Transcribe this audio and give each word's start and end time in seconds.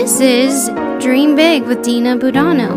This 0.00 0.20
is 0.20 0.68
Dream 1.02 1.34
Big 1.34 1.64
with 1.64 1.82
Dina 1.82 2.16
Budano. 2.16 2.70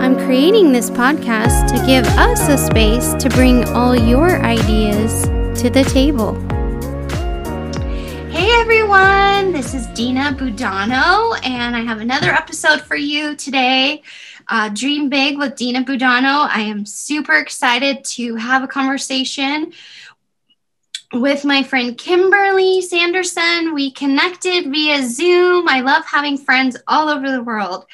I'm 0.00 0.16
creating 0.16 0.72
this 0.72 0.88
podcast 0.88 1.68
to 1.68 1.86
give 1.86 2.06
us 2.16 2.48
a 2.48 2.56
space 2.56 3.12
to 3.22 3.28
bring 3.28 3.68
all 3.68 3.94
your 3.94 4.40
ideas 4.40 5.24
to 5.60 5.68
the 5.68 5.84
table. 5.84 6.32
Hey 8.30 8.48
everyone, 8.58 9.52
this 9.52 9.74
is 9.74 9.86
Dina 9.88 10.32
Budano, 10.32 11.38
and 11.44 11.76
I 11.76 11.80
have 11.80 12.00
another 12.00 12.30
episode 12.30 12.80
for 12.80 12.96
you 12.96 13.36
today. 13.36 14.02
Uh, 14.48 14.70
Dream 14.70 15.10
Big 15.10 15.36
with 15.36 15.56
Dina 15.56 15.84
Budano. 15.84 16.48
I 16.48 16.60
am 16.60 16.86
super 16.86 17.34
excited 17.34 18.02
to 18.04 18.34
have 18.36 18.62
a 18.62 18.68
conversation 18.68 19.74
with 21.12 21.44
my 21.44 21.62
friend 21.62 21.96
Kimberly 21.96 22.80
Sanderson. 22.80 23.74
We 23.74 23.92
connected 23.92 24.70
via 24.70 25.02
Zoom. 25.08 25.68
I 25.68 25.80
love 25.80 26.04
having 26.04 26.36
friends 26.36 26.76
all 26.88 27.08
over 27.08 27.30
the 27.30 27.42
world, 27.42 27.86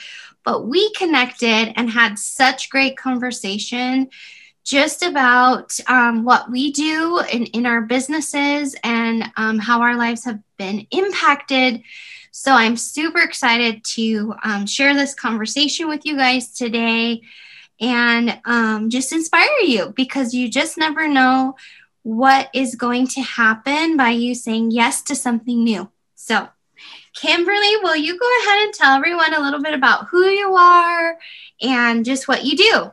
but 0.45 0.67
we 0.67 0.93
connected 0.95 1.73
and 1.77 1.91
had 1.91 2.19
such 2.19 2.71
great 2.71 2.97
conversation 2.97 4.09
just 4.65 5.03
about 5.03 5.79
um, 5.89 6.25
what 6.25 6.51
we 6.51 6.73
do 6.73 7.21
in, 7.33 7.47
in 7.47 7.67
our 7.67 7.83
businesses 7.83 8.77
and 8.85 9.25
um, 9.37 9.59
how 9.59 9.83
our 9.83 9.97
lives 9.97 10.25
have 10.25 10.41
been 10.57 10.87
impacted. 10.91 11.83
So 12.31 12.53
I'm 12.53 12.77
super 12.77 13.19
excited 13.19 13.85
to 13.85 14.35
um, 14.45 14.67
share 14.67 14.95
this 14.95 15.15
conversation 15.15 15.89
with 15.89 16.07
you 16.07 16.17
guys 16.17 16.53
today 16.55 17.23
and 17.81 18.41
um, 18.45 18.89
just 18.89 19.13
inspire 19.13 19.59
you 19.65 19.93
because 19.97 20.33
you 20.33 20.49
just 20.49 20.79
never 20.79 21.09
know 21.09 21.57
what 22.03 22.51
is 22.53 22.75
going 22.75 23.07
to 23.07 23.21
happen 23.21 23.97
by 23.97 24.11
you 24.11 24.35
saying 24.35 24.71
yes 24.71 25.03
to 25.03 25.15
something 25.15 25.63
new. 25.63 25.91
So, 26.15 26.49
Kimberly, 27.15 27.77
will 27.83 27.97
you 27.97 28.19
go 28.19 28.29
ahead 28.43 28.65
and 28.65 28.75
tell 28.75 28.97
everyone 28.97 29.35
a 29.35 29.41
little 29.41 29.63
bit 29.63 29.75
about 29.75 30.07
who 30.09 30.25
you 30.25 30.55
are 30.55 31.19
and 31.61 32.05
just 32.05 32.27
what 32.27 32.45
you 32.45 32.57
do? 32.57 32.93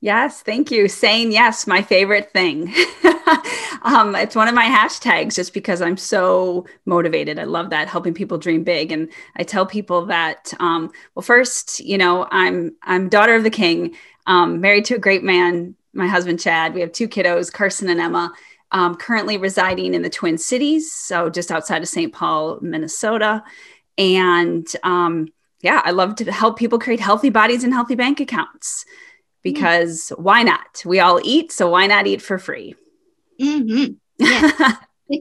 Yes, 0.00 0.42
thank 0.42 0.70
you. 0.70 0.88
Saying 0.88 1.32
yes, 1.32 1.66
my 1.66 1.82
favorite 1.82 2.30
thing. 2.30 2.72
um, 3.82 4.14
it's 4.14 4.36
one 4.36 4.46
of 4.46 4.54
my 4.54 4.66
hashtags 4.66 5.34
just 5.34 5.54
because 5.54 5.80
I'm 5.80 5.96
so 5.96 6.66
motivated. 6.84 7.38
I 7.38 7.44
love 7.44 7.70
that 7.70 7.88
helping 7.88 8.14
people 8.14 8.38
dream 8.38 8.62
big. 8.62 8.92
And 8.92 9.08
I 9.36 9.42
tell 9.42 9.66
people 9.66 10.06
that, 10.06 10.52
um, 10.60 10.92
well, 11.14 11.22
first, 11.22 11.80
you 11.80 11.98
know, 11.98 12.28
I'm 12.30 12.76
I'm 12.82 13.08
daughter 13.08 13.34
of 13.34 13.42
the 13.42 13.50
king, 13.50 13.96
um, 14.26 14.60
married 14.60 14.84
to 14.86 14.94
a 14.94 14.98
great 14.98 15.24
man, 15.24 15.74
my 15.94 16.06
husband 16.06 16.40
Chad. 16.40 16.74
We 16.74 16.82
have 16.82 16.92
two 16.92 17.08
kiddos, 17.08 17.52
Carson 17.52 17.88
and 17.88 18.00
Emma 18.00 18.32
um, 18.72 18.96
currently 18.96 19.36
residing 19.36 19.94
in 19.94 20.02
the 20.02 20.10
Twin 20.10 20.38
Cities, 20.38 20.92
so 20.92 21.30
just 21.30 21.50
outside 21.50 21.82
of 21.82 21.88
St. 21.88 22.12
Paul, 22.12 22.58
Minnesota. 22.60 23.42
And 23.98 24.66
um, 24.82 25.28
yeah, 25.60 25.80
I 25.84 25.92
love 25.92 26.16
to 26.16 26.30
help 26.30 26.58
people 26.58 26.78
create 26.78 27.00
healthy 27.00 27.30
bodies 27.30 27.64
and 27.64 27.72
healthy 27.72 27.94
bank 27.94 28.20
accounts 28.20 28.84
because 29.42 30.12
mm. 30.14 30.20
why 30.20 30.42
not? 30.42 30.82
We 30.84 31.00
all 31.00 31.20
eat, 31.22 31.52
so 31.52 31.70
why 31.70 31.86
not 31.86 32.06
eat 32.06 32.22
for 32.22 32.38
free? 32.38 32.74
Mm-hmm. 33.40 33.92
Yeah. 34.18 34.76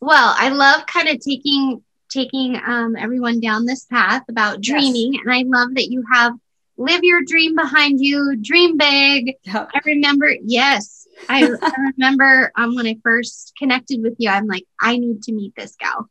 well, 0.00 0.34
I 0.36 0.50
love 0.50 0.86
kind 0.86 1.08
of 1.08 1.18
taking 1.20 1.82
taking 2.10 2.58
um, 2.66 2.96
everyone 2.96 3.38
down 3.38 3.66
this 3.66 3.84
path 3.84 4.22
about 4.28 4.62
dreaming, 4.62 5.14
yes. 5.14 5.22
and 5.24 5.32
I 5.32 5.42
love 5.46 5.74
that 5.74 5.90
you 5.90 6.04
have 6.10 6.32
live 6.78 7.00
your 7.02 7.22
dream 7.22 7.54
behind 7.56 8.00
you, 8.00 8.36
dream 8.36 8.78
big. 8.78 9.34
Yep. 9.42 9.70
I 9.74 9.80
remember, 9.84 10.32
yes, 10.42 11.06
I, 11.28 11.44
I 11.44 11.72
remember 11.96 12.52
um, 12.56 12.74
when 12.74 12.86
I 12.86 12.96
first 13.02 13.54
connected 13.58 14.02
with 14.02 14.14
you, 14.18 14.30
I'm 14.30 14.46
like, 14.46 14.64
I 14.80 14.98
need 14.98 15.22
to 15.24 15.32
meet 15.32 15.54
this 15.56 15.76
gal. 15.76 16.08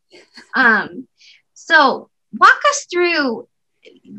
Um, 0.56 1.08
so 1.54 2.10
walk 2.38 2.60
us 2.70 2.88
through 2.92 3.48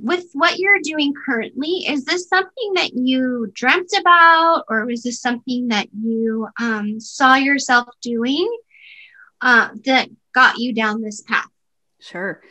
with 0.03 0.27
what 0.32 0.59
you're 0.59 0.81
doing 0.82 1.12
currently. 1.27 1.87
Is 1.88 2.04
this 2.04 2.28
something 2.28 2.72
that 2.75 2.93
you 2.94 3.50
dreamt 3.54 3.91
about, 3.98 4.65
or 4.69 4.87
was 4.87 5.03
this 5.03 5.21
something 5.21 5.69
that 5.69 5.88
you 5.93 6.48
um, 6.59 7.00
saw 7.00 7.34
yourself 7.34 7.88
doing 8.03 8.50
uh, 9.41 9.71
that 9.84 10.09
got 10.34 10.59
you 10.59 10.72
down 10.72 11.03
this 11.03 11.22
path? 11.22 11.48
Sure. 12.00 12.43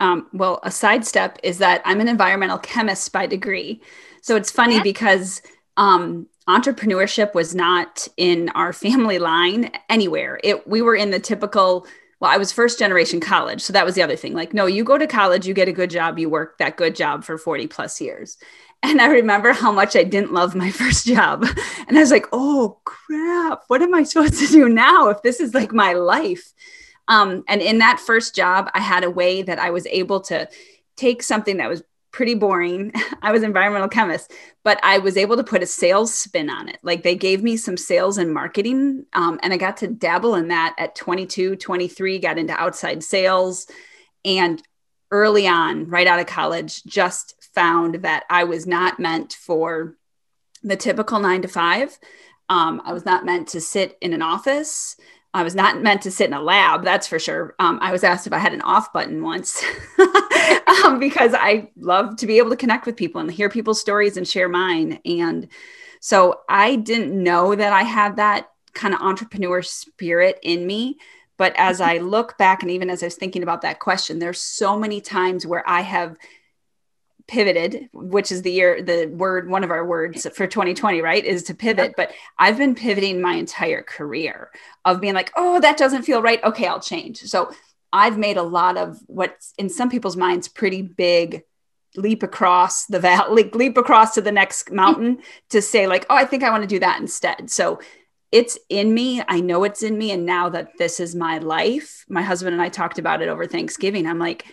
Um, 0.00 0.28
well, 0.32 0.60
a 0.62 0.70
sidestep 0.70 1.38
is 1.42 1.58
that 1.58 1.82
I'm 1.84 2.00
an 2.00 2.08
environmental 2.08 2.58
chemist 2.58 3.12
by 3.12 3.26
degree. 3.26 3.80
So 4.22 4.36
it's 4.36 4.50
funny 4.50 4.80
because 4.82 5.40
um, 5.76 6.26
entrepreneurship 6.48 7.34
was 7.34 7.54
not 7.54 8.06
in 8.16 8.48
our 8.50 8.72
family 8.72 9.18
line 9.18 9.70
anywhere. 9.88 10.40
It 10.44 10.66
we 10.66 10.82
were 10.82 10.94
in 10.94 11.10
the 11.10 11.20
typical 11.20 11.86
well, 12.18 12.30
I 12.30 12.38
was 12.38 12.50
first 12.50 12.78
generation 12.78 13.20
college. 13.20 13.60
So 13.60 13.74
that 13.74 13.84
was 13.84 13.94
the 13.94 14.02
other 14.02 14.16
thing. 14.16 14.32
Like, 14.32 14.54
no, 14.54 14.64
you 14.64 14.84
go 14.84 14.96
to 14.96 15.06
college, 15.06 15.46
you 15.46 15.52
get 15.52 15.68
a 15.68 15.72
good 15.72 15.90
job, 15.90 16.18
you 16.18 16.30
work 16.30 16.56
that 16.58 16.78
good 16.78 16.96
job 16.96 17.24
for 17.24 17.36
40 17.36 17.66
plus 17.66 18.00
years. 18.00 18.38
And 18.82 19.02
I 19.02 19.08
remember 19.08 19.52
how 19.52 19.70
much 19.70 19.96
I 19.96 20.04
didn't 20.04 20.32
love 20.32 20.54
my 20.54 20.70
first 20.82 21.06
job. 21.06 21.44
And 21.88 21.96
I 21.96 22.00
was 22.00 22.10
like, 22.10 22.26
oh 22.32 22.78
crap, 22.84 23.64
what 23.68 23.82
am 23.82 23.94
I 23.94 24.02
supposed 24.04 24.38
to 24.38 24.46
do 24.46 24.68
now 24.68 25.08
if 25.10 25.22
this 25.22 25.40
is 25.40 25.54
like 25.54 25.72
my 25.72 25.92
life? 25.92 26.52
Um, 27.08 27.44
and 27.48 27.60
in 27.60 27.78
that 27.78 28.00
first 28.00 28.34
job, 28.34 28.70
I 28.74 28.80
had 28.80 29.04
a 29.04 29.10
way 29.10 29.42
that 29.42 29.58
I 29.58 29.70
was 29.70 29.86
able 29.86 30.20
to 30.22 30.48
take 30.96 31.22
something 31.22 31.58
that 31.58 31.68
was 31.68 31.82
pretty 32.16 32.34
boring. 32.34 32.90
I 33.22 33.30
was 33.30 33.42
environmental 33.42 33.90
chemist, 33.90 34.32
but 34.64 34.80
I 34.82 34.96
was 34.96 35.18
able 35.18 35.36
to 35.36 35.44
put 35.44 35.62
a 35.62 35.66
sales 35.66 36.14
spin 36.14 36.48
on 36.48 36.66
it. 36.66 36.78
Like 36.82 37.02
they 37.02 37.14
gave 37.14 37.42
me 37.42 37.58
some 37.58 37.76
sales 37.76 38.16
and 38.16 38.32
marketing, 38.32 39.04
um, 39.12 39.38
and 39.42 39.52
I 39.52 39.58
got 39.58 39.76
to 39.78 39.86
dabble 39.86 40.34
in 40.34 40.48
that 40.48 40.74
at 40.78 40.96
22, 40.96 41.56
23, 41.56 42.18
got 42.18 42.38
into 42.38 42.54
outside 42.54 43.04
sales. 43.04 43.66
And 44.24 44.62
early 45.10 45.46
on, 45.46 45.90
right 45.90 46.06
out 46.06 46.18
of 46.18 46.26
college, 46.26 46.82
just 46.84 47.34
found 47.54 47.96
that 47.96 48.24
I 48.30 48.44
was 48.44 48.66
not 48.66 48.98
meant 48.98 49.34
for 49.34 49.94
the 50.62 50.76
typical 50.76 51.20
nine 51.20 51.42
to 51.42 51.48
five. 51.48 51.98
Um, 52.48 52.80
I 52.86 52.94
was 52.94 53.04
not 53.04 53.26
meant 53.26 53.48
to 53.48 53.60
sit 53.60 53.98
in 54.00 54.14
an 54.14 54.22
office. 54.22 54.96
I 55.34 55.42
was 55.42 55.54
not 55.54 55.82
meant 55.82 56.02
to 56.02 56.10
sit 56.10 56.28
in 56.28 56.32
a 56.32 56.40
lab, 56.40 56.82
that's 56.82 57.06
for 57.06 57.18
sure. 57.18 57.54
Um, 57.58 57.78
I 57.82 57.92
was 57.92 58.04
asked 58.04 58.26
if 58.26 58.32
I 58.32 58.38
had 58.38 58.54
an 58.54 58.62
off 58.62 58.92
button 58.92 59.22
once 59.22 59.62
um, 60.84 60.98
because 60.98 61.34
I 61.34 61.70
love 61.76 62.16
to 62.16 62.26
be 62.26 62.38
able 62.38 62.50
to 62.50 62.56
connect 62.56 62.86
with 62.86 62.96
people 62.96 63.20
and 63.20 63.30
hear 63.30 63.50
people's 63.50 63.80
stories 63.80 64.16
and 64.16 64.26
share 64.26 64.48
mine. 64.48 64.98
And 65.04 65.48
so 66.00 66.40
I 66.48 66.76
didn't 66.76 67.22
know 67.22 67.54
that 67.54 67.72
I 67.72 67.82
had 67.82 68.16
that 68.16 68.48
kind 68.72 68.94
of 68.94 69.00
entrepreneur 69.00 69.62
spirit 69.62 70.38
in 70.42 70.66
me. 70.66 70.98
But 71.36 71.54
as 71.58 71.80
I 71.80 71.98
look 71.98 72.38
back, 72.38 72.62
and 72.62 72.70
even 72.70 72.88
as 72.88 73.02
I 73.02 73.06
was 73.06 73.16
thinking 73.16 73.42
about 73.42 73.62
that 73.62 73.80
question, 73.80 74.18
there's 74.18 74.40
so 74.40 74.78
many 74.78 75.00
times 75.00 75.46
where 75.46 75.68
I 75.68 75.82
have 75.82 76.16
pivoted, 77.28 77.88
which 77.92 78.30
is 78.30 78.42
the 78.42 78.52
year, 78.52 78.82
the 78.82 79.06
word, 79.06 79.48
one 79.48 79.64
of 79.64 79.70
our 79.70 79.84
words 79.84 80.26
for 80.34 80.46
2020, 80.46 81.00
right? 81.00 81.24
Is 81.24 81.42
to 81.44 81.54
pivot. 81.54 81.94
But 81.96 82.12
I've 82.38 82.58
been 82.58 82.74
pivoting 82.74 83.20
my 83.20 83.34
entire 83.34 83.82
career 83.82 84.50
of 84.84 85.00
being 85.00 85.14
like, 85.14 85.32
oh, 85.36 85.60
that 85.60 85.76
doesn't 85.76 86.02
feel 86.02 86.22
right. 86.22 86.42
Okay, 86.44 86.66
I'll 86.66 86.80
change. 86.80 87.18
So 87.22 87.50
I've 87.92 88.18
made 88.18 88.36
a 88.36 88.42
lot 88.42 88.76
of 88.76 88.98
what's 89.06 89.52
in 89.58 89.68
some 89.68 89.90
people's 89.90 90.16
minds 90.16 90.48
pretty 90.48 90.82
big 90.82 91.42
leap 91.96 92.22
across 92.22 92.86
the 92.86 93.00
valley, 93.00 93.50
leap 93.54 93.76
across 93.76 94.14
to 94.14 94.20
the 94.20 94.32
next 94.32 94.70
mountain 94.70 95.18
to 95.50 95.60
say, 95.62 95.86
like, 95.86 96.06
oh, 96.10 96.16
I 96.16 96.24
think 96.24 96.42
I 96.42 96.50
want 96.50 96.62
to 96.62 96.68
do 96.68 96.80
that 96.80 97.00
instead. 97.00 97.50
So 97.50 97.80
it's 98.32 98.58
in 98.68 98.92
me. 98.92 99.22
I 99.26 99.40
know 99.40 99.64
it's 99.64 99.82
in 99.82 99.96
me. 99.96 100.10
And 100.10 100.26
now 100.26 100.48
that 100.50 100.72
this 100.78 101.00
is 101.00 101.14
my 101.14 101.38
life, 101.38 102.04
my 102.08 102.22
husband 102.22 102.54
and 102.54 102.62
I 102.62 102.68
talked 102.68 102.98
about 102.98 103.22
it 103.22 103.28
over 103.28 103.46
Thanksgiving. 103.46 104.06
I'm 104.06 104.18
like, 104.18 104.44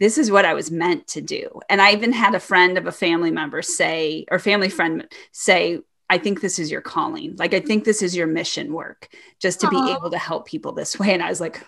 this 0.00 0.18
is 0.18 0.30
what 0.30 0.44
I 0.44 0.54
was 0.54 0.70
meant 0.70 1.08
to 1.08 1.20
do. 1.20 1.60
And 1.68 1.82
I 1.82 1.92
even 1.92 2.12
had 2.12 2.34
a 2.34 2.40
friend 2.40 2.78
of 2.78 2.86
a 2.86 2.92
family 2.92 3.30
member 3.30 3.62
say, 3.62 4.24
or 4.30 4.38
family 4.38 4.68
friend 4.68 5.08
say, 5.32 5.80
I 6.10 6.18
think 6.18 6.40
this 6.40 6.58
is 6.58 6.70
your 6.70 6.80
calling. 6.80 7.36
Like, 7.36 7.52
I 7.52 7.60
think 7.60 7.84
this 7.84 8.00
is 8.00 8.16
your 8.16 8.26
mission 8.26 8.72
work, 8.72 9.08
just 9.40 9.60
to 9.60 9.66
Aww. 9.66 9.70
be 9.70 9.92
able 9.92 10.10
to 10.10 10.18
help 10.18 10.46
people 10.46 10.72
this 10.72 10.98
way. 10.98 11.12
And 11.12 11.22
I 11.22 11.28
was 11.28 11.40
like, 11.40 11.66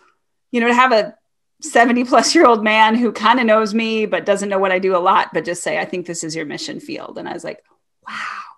you 0.50 0.61
know, 0.61 0.69
to 0.69 0.75
have 0.75 0.93
a 0.93 1.15
70 1.62 2.05
plus 2.05 2.35
year 2.35 2.47
old 2.47 2.65
man 2.65 2.94
who 2.94 3.12
kind 3.12 3.38
of 3.38 3.47
knows 3.47 3.75
me, 3.75 4.06
but 4.06 4.25
doesn't 4.25 4.49
know 4.49 4.59
what 4.59 4.73
I 4.73 4.79
do 4.79 4.97
a 4.97 4.99
lot, 4.99 5.31
but 5.35 5.44
just 5.44 5.62
say, 5.62 5.79
I 5.79 5.85
think 5.85 6.06
this 6.06 6.25
is 6.25 6.35
your 6.35 6.47
mission 6.47 6.81
field. 6.81 7.19
And 7.19 7.29
I 7.29 7.35
was 7.35 7.44
like, 7.44 7.62
wow, 8.09 8.15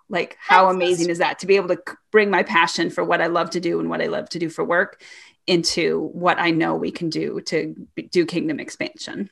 like, 0.07 0.37
how 0.39 0.67
That's 0.67 0.75
amazing 0.75 1.09
is 1.09 1.17
that 1.17 1.39
to 1.39 1.47
be 1.47 1.57
able 1.57 1.69
to 1.69 1.81
bring 2.11 2.29
my 2.29 2.43
passion 2.43 2.89
for 2.89 3.03
what 3.03 3.21
I 3.21 3.27
love 3.27 3.49
to 3.51 3.59
do 3.59 3.79
and 3.79 3.89
what 3.89 4.01
I 4.01 4.07
love 4.07 4.29
to 4.29 4.39
do 4.39 4.49
for 4.49 4.63
work 4.63 5.01
into 5.47 6.07
what 6.13 6.39
I 6.39 6.51
know 6.51 6.75
we 6.75 6.91
can 6.91 7.09
do 7.09 7.41
to 7.41 7.75
do 8.09 8.25
kingdom 8.25 8.61
expansion. 8.61 9.29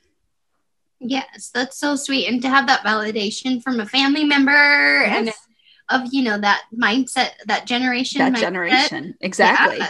Yes, 1.03 1.49
that's 1.51 1.77
so 1.77 1.95
sweet. 1.95 2.27
And 2.27 2.41
to 2.43 2.49
have 2.49 2.67
that 2.67 2.83
validation 2.83 3.61
from 3.61 3.79
a 3.79 3.85
family 3.87 4.23
member 4.23 4.51
yes. 4.51 5.17
and 5.89 6.03
of, 6.03 6.13
you 6.13 6.23
know, 6.23 6.37
that 6.37 6.61
mindset, 6.73 7.31
that 7.47 7.65
generation. 7.65 8.19
That 8.19 8.33
mindset. 8.33 8.39
generation. 8.39 9.15
Exactly. 9.19 9.79
Yeah, 9.79 9.89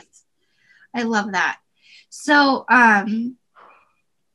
I 0.96 1.04
love 1.04 1.34
that. 1.34 1.58
So, 2.10 2.66
um, 2.70 3.36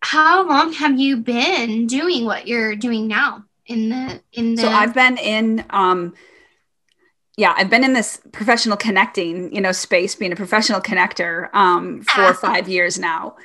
how 0.00 0.46
long 0.46 0.74
have 0.74 1.00
you 1.00 1.16
been 1.16 1.86
doing 1.86 2.26
what 2.26 2.46
you're 2.46 2.76
doing 2.76 3.08
now 3.08 3.44
in 3.64 3.88
the, 3.88 4.20
in 4.32 4.54
the, 4.54 4.62
so 4.62 4.68
I've 4.68 4.94
been 4.94 5.16
in, 5.16 5.64
um, 5.70 6.14
yeah, 7.38 7.54
I've 7.56 7.70
been 7.70 7.84
in 7.84 7.94
this 7.94 8.20
professional 8.32 8.76
connecting, 8.76 9.52
you 9.54 9.62
know, 9.62 9.72
space, 9.72 10.14
being 10.14 10.32
a 10.32 10.36
professional 10.36 10.80
connector 10.80 11.52
um, 11.54 12.02
for 12.02 12.34
five 12.34 12.68
years 12.68 12.98
now 12.98 13.36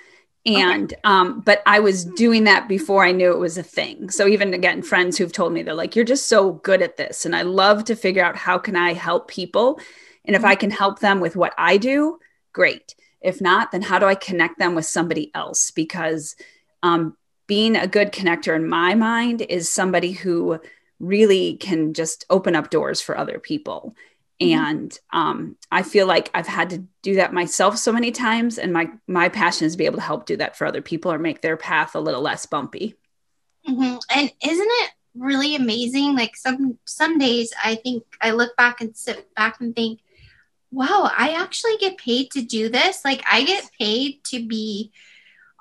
And, 0.45 0.93
okay. 0.93 1.01
um, 1.03 1.41
but 1.41 1.61
I 1.67 1.79
was 1.79 2.03
doing 2.03 2.45
that 2.45 2.67
before 2.67 3.05
I 3.05 3.11
knew 3.11 3.31
it 3.31 3.37
was 3.39 3.57
a 3.57 3.63
thing. 3.63 4.09
So 4.09 4.27
even 4.27 4.53
again, 4.53 4.81
friends 4.81 5.17
who've 5.17 5.31
told 5.31 5.53
me, 5.53 5.61
they're 5.61 5.73
like, 5.75 5.95
you're 5.95 6.03
just 6.05 6.27
so 6.27 6.53
good 6.53 6.81
at 6.81 6.97
this. 6.97 7.25
And 7.25 7.35
I 7.35 7.43
love 7.43 7.83
to 7.85 7.95
figure 7.95 8.23
out 8.23 8.35
how 8.35 8.57
can 8.57 8.75
I 8.75 8.93
help 8.93 9.27
people? 9.27 9.79
And 10.25 10.35
if 10.35 10.43
I 10.43 10.55
can 10.55 10.71
help 10.71 10.99
them 10.99 11.19
with 11.19 11.35
what 11.35 11.53
I 11.57 11.77
do, 11.77 12.17
great. 12.53 12.95
If 13.21 13.39
not, 13.39 13.71
then 13.71 13.83
how 13.83 13.99
do 13.99 14.07
I 14.07 14.15
connect 14.15 14.57
them 14.57 14.73
with 14.73 14.85
somebody 14.85 15.29
else? 15.35 15.69
Because 15.69 16.35
um, 16.81 17.15
being 17.45 17.75
a 17.75 17.87
good 17.87 18.11
connector 18.11 18.55
in 18.55 18.67
my 18.67 18.95
mind 18.95 19.41
is 19.41 19.71
somebody 19.71 20.11
who 20.11 20.59
really 20.99 21.57
can 21.57 21.93
just 21.93 22.25
open 22.29 22.55
up 22.55 22.69
doors 22.69 23.01
for 23.01 23.17
other 23.17 23.39
people. 23.39 23.95
Mm-hmm. 24.41 24.65
and 24.65 24.99
um, 25.13 25.55
i 25.71 25.83
feel 25.83 26.07
like 26.07 26.31
i've 26.33 26.47
had 26.47 26.71
to 26.71 26.83
do 27.03 27.15
that 27.15 27.31
myself 27.31 27.77
so 27.77 27.91
many 27.91 28.11
times 28.11 28.57
and 28.57 28.73
my 28.73 28.89
my 29.07 29.29
passion 29.29 29.67
is 29.67 29.73
to 29.73 29.77
be 29.77 29.85
able 29.85 29.97
to 29.97 30.03
help 30.03 30.25
do 30.25 30.37
that 30.37 30.57
for 30.57 30.65
other 30.65 30.81
people 30.81 31.11
or 31.11 31.19
make 31.19 31.41
their 31.41 31.57
path 31.57 31.93
a 31.93 31.99
little 31.99 32.21
less 32.21 32.47
bumpy 32.47 32.95
mm-hmm. 33.67 33.97
and 34.09 34.31
isn't 34.43 34.67
it 34.67 34.91
really 35.15 35.55
amazing 35.55 36.15
like 36.15 36.35
some 36.35 36.79
some 36.85 37.19
days 37.19 37.53
i 37.63 37.75
think 37.75 38.03
i 38.21 38.31
look 38.31 38.55
back 38.57 38.81
and 38.81 38.97
sit 38.97 39.31
back 39.35 39.61
and 39.61 39.75
think 39.75 39.99
wow 40.71 41.11
i 41.15 41.33
actually 41.33 41.77
get 41.77 41.97
paid 41.97 42.31
to 42.31 42.41
do 42.41 42.67
this 42.67 43.05
like 43.05 43.21
i 43.31 43.43
get 43.43 43.69
paid 43.79 44.23
to 44.23 44.47
be 44.47 44.91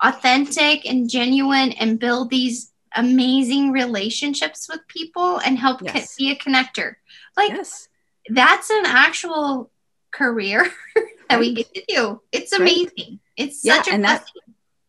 authentic 0.02 0.88
and 0.88 1.10
genuine 1.10 1.72
and 1.72 1.98
build 1.98 2.30
these 2.30 2.72
amazing 2.96 3.72
relationships 3.72 4.68
with 4.70 4.80
people 4.88 5.38
and 5.38 5.58
help 5.58 5.82
yes. 5.82 6.16
be 6.16 6.30
a 6.30 6.36
connector 6.36 6.94
like 7.36 7.50
yes 7.50 7.89
that's 8.30 8.70
an 8.70 8.86
actual 8.86 9.70
career 10.10 10.70
that 11.28 11.40
we 11.40 11.54
get 11.54 11.74
to 11.74 11.84
do. 11.88 12.22
It's 12.32 12.52
amazing. 12.52 12.90
Right. 12.98 13.18
It's 13.36 13.62
such 13.62 13.86
yeah, 13.86 13.92
a 13.92 13.94
and 13.94 14.04
that, 14.04 14.26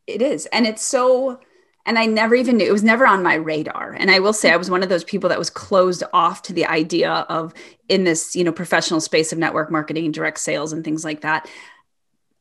it 0.07 0.21
is. 0.21 0.47
And 0.47 0.65
it's 0.65 0.85
so 0.85 1.39
and 1.85 1.97
I 1.97 2.05
never 2.05 2.35
even 2.35 2.57
knew 2.57 2.65
it 2.65 2.71
was 2.71 2.83
never 2.83 3.07
on 3.07 3.23
my 3.23 3.35
radar. 3.35 3.93
And 3.93 4.11
I 4.11 4.19
will 4.19 4.33
say 4.33 4.51
I 4.51 4.57
was 4.57 4.69
one 4.69 4.83
of 4.83 4.89
those 4.89 5.03
people 5.03 5.29
that 5.29 5.39
was 5.39 5.49
closed 5.49 6.03
off 6.13 6.43
to 6.43 6.53
the 6.53 6.65
idea 6.65 7.11
of 7.11 7.53
in 7.89 8.03
this, 8.03 8.35
you 8.35 8.43
know, 8.43 8.51
professional 8.51 9.01
space 9.01 9.31
of 9.31 9.39
network 9.39 9.71
marketing, 9.71 10.05
and 10.05 10.13
direct 10.13 10.39
sales 10.39 10.73
and 10.73 10.83
things 10.83 11.03
like 11.03 11.21
that. 11.21 11.49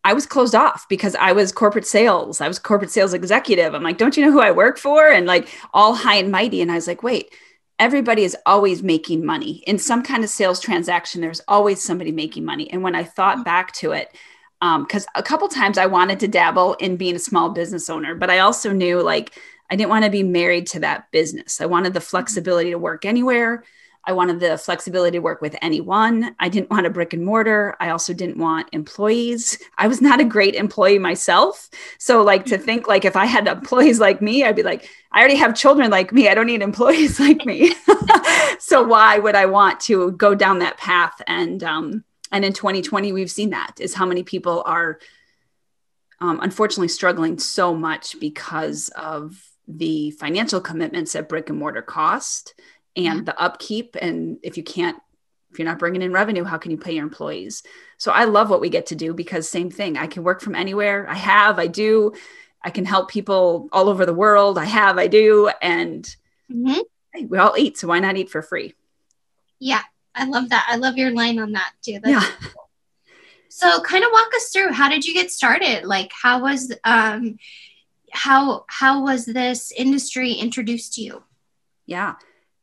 I 0.05 0.13
was 0.15 0.27
closed 0.27 0.55
off 0.55 0.89
because 0.89 1.15
I 1.17 1.33
was 1.33 1.53
corporate 1.53 1.87
sales. 1.87 2.41
I 2.41 2.49
was 2.49 2.59
corporate 2.59 2.91
sales 2.91 3.15
executive. 3.15 3.75
I'm 3.75 3.83
like, 3.83 3.99
don't 3.99 4.17
you 4.17 4.25
know 4.25 4.33
who 4.33 4.41
I 4.41 4.51
work 4.51 4.79
for? 4.79 5.09
And 5.09 5.27
like 5.27 5.49
all 5.75 5.95
high 5.95 6.17
and 6.17 6.33
mighty. 6.33 6.63
And 6.63 6.73
I 6.73 6.77
was 6.77 6.87
like, 6.87 7.03
wait, 7.03 7.35
everybody 7.81 8.23
is 8.23 8.37
always 8.45 8.83
making 8.83 9.25
money 9.25 9.65
in 9.67 9.79
some 9.79 10.03
kind 10.03 10.23
of 10.23 10.31
sales 10.31 10.61
transaction 10.61 11.21
there's 11.21 11.41
always 11.49 11.83
somebody 11.83 12.13
making 12.13 12.45
money 12.45 12.71
and 12.71 12.83
when 12.83 12.95
i 12.95 13.03
thought 13.03 13.37
mm-hmm. 13.37 13.45
back 13.45 13.73
to 13.73 13.91
it 13.93 14.15
because 14.61 15.05
um, 15.05 15.11
a 15.15 15.23
couple 15.23 15.49
times 15.49 15.79
i 15.79 15.87
wanted 15.87 16.21
to 16.21 16.29
dabble 16.29 16.75
in 16.75 16.97
being 16.97 17.17
a 17.17 17.21
small 17.21 17.49
business 17.51 17.91
owner 17.91 18.15
but 18.15 18.31
i 18.31 18.39
also 18.39 18.73
knew 18.73 19.03
like 19.03 19.35
i 19.71 19.77
didn't 19.77 19.91
want 19.91 20.05
to 20.05 20.11
be 20.11 20.23
married 20.23 20.67
to 20.67 20.79
that 20.79 21.11
business 21.11 21.61
i 21.61 21.67
wanted 21.67 21.95
the 21.95 21.99
mm-hmm. 21.99 22.07
flexibility 22.07 22.71
to 22.71 22.79
work 22.79 23.05
anywhere 23.05 23.65
I 24.05 24.13
wanted 24.13 24.41
the 24.41 24.57
flexibility 24.57 25.19
to 25.19 25.23
work 25.23 25.43
with 25.43 25.57
anyone. 25.61 26.35
I 26.39 26.49
didn't 26.49 26.71
want 26.71 26.87
a 26.87 26.91
brick 26.91 27.13
and 27.13 27.25
mortar. 27.25 27.77
I 27.81 27.91
also 27.91 28.15
didn't 28.15 28.39
want 28.39 28.69
employees. 28.73 29.59
I 29.77 29.89
was 29.89 30.01
not 30.01 30.21
a 30.21 30.25
great 30.25 30.55
employee 30.55 30.99
myself. 30.99 31.69
So 31.99 32.23
like 32.23 32.47
to 32.47 32.57
think 32.57 32.89
like 32.89 33.05
if 33.05 33.15
I 33.15 33.27
had 33.27 33.47
employees 33.47 34.01
like 34.01 34.23
me, 34.23 34.43
I'd 34.43 34.57
be 34.57 34.63
like, 34.63 34.89
I 35.13 35.19
already 35.19 35.37
have 35.37 35.55
children 35.55 35.91
like 35.91 36.13
me. 36.13 36.29
I 36.29 36.35
don't 36.35 36.47
need 36.47 36.63
employees 36.63 37.21
like 37.21 37.45
me. 37.45 37.75
so 38.59 38.83
why 38.83 39.19
would 39.19 39.35
I 39.35 39.47
want 39.47 39.81
to 39.81 40.13
go 40.13 40.35
down 40.35 40.61
that 40.61 40.79
path? 40.79 41.21
And 41.27 41.63
um, 41.63 42.05
and 42.33 42.45
in 42.45 42.53
2020, 42.53 43.13
we've 43.13 43.31
seen 43.31 43.51
that 43.51 43.75
is 43.81 43.95
how 43.95 44.07
many 44.07 44.23
people 44.23 44.63
are 44.65 44.99
um, 46.21 46.41
unfortunately 46.41 46.89
struggling 46.89 47.39
so 47.39 47.75
much 47.75 48.19
because 48.21 48.89
of 48.97 49.43
the 49.67 50.11
financial 50.13 50.61
commitments 50.61 51.13
that 51.13 51.29
brick 51.29 51.49
and 51.49 51.59
mortar 51.59 51.83
cost 51.83 52.55
and 52.97 53.27
the 53.27 53.41
upkeep 53.41 53.97
and 54.01 54.39
if 54.43 54.57
you 54.57 54.63
can't 54.63 54.97
if 55.51 55.59
you're 55.59 55.67
not 55.67 55.79
bringing 55.79 56.03
in 56.03 56.13
revenue 56.13 56.45
how 56.45 56.59
can 56.59 56.71
you 56.71 56.77
pay 56.77 56.95
your 56.95 57.05
employees 57.05 57.63
so 57.99 58.11
i 58.13 58.25
love 58.25 58.51
what 58.51 58.61
we 58.61 58.69
get 58.69 58.87
to 58.87 58.95
do 58.95 59.15
because 59.15 59.49
same 59.49 59.71
thing 59.71 59.97
i 59.97 60.07
can 60.07 60.23
work 60.23 60.41
from 60.41 60.55
anywhere 60.55 61.09
i 61.09 61.15
have 61.15 61.59
i 61.59 61.67
do 61.67 62.13
i 62.63 62.71
can 62.71 62.85
help 62.85 63.11
people 63.11 63.69
all 63.73 63.89
over 63.89 64.07
the 64.07 64.15
world 64.15 64.59
i 64.59 64.65
have 64.65 64.99
i 64.99 65.07
do 65.07 65.51
and 65.63 66.17
mm-hmm. 66.51 66.81
hey, 67.13 67.25
we 67.25 67.39
all 67.39 67.55
eat 67.57 67.79
so 67.79 67.89
why 67.89 67.99
not 67.99 68.17
eat 68.17 68.31
for 68.31 68.43
free 68.43 68.75
yeah 69.59 69.83
i 70.15 70.25
love 70.25 70.49
that 70.49 70.67
i 70.69 70.77
love 70.77 70.97
your 70.97 71.11
line 71.11 71.39
on 71.39 71.53
that 71.53 71.73
too 71.83 72.01
That's 72.03 72.25
yeah. 72.25 72.49
Cool. 72.53 72.71
so 73.49 73.81
kind 73.83 74.05
of 74.05 74.11
walk 74.13 74.31
us 74.35 74.51
through 74.53 74.73
how 74.73 74.89
did 74.89 75.05
you 75.05 75.15
get 75.15 75.31
started 75.31 75.85
like 75.85 76.11
how 76.13 76.43
was 76.43 76.73
um 76.85 77.39
how 78.13 78.65
how 78.69 79.03
was 79.05 79.25
this 79.25 79.73
industry 79.73 80.33
introduced 80.33 80.95
to 80.95 81.03
you 81.03 81.23
yeah 81.87 82.15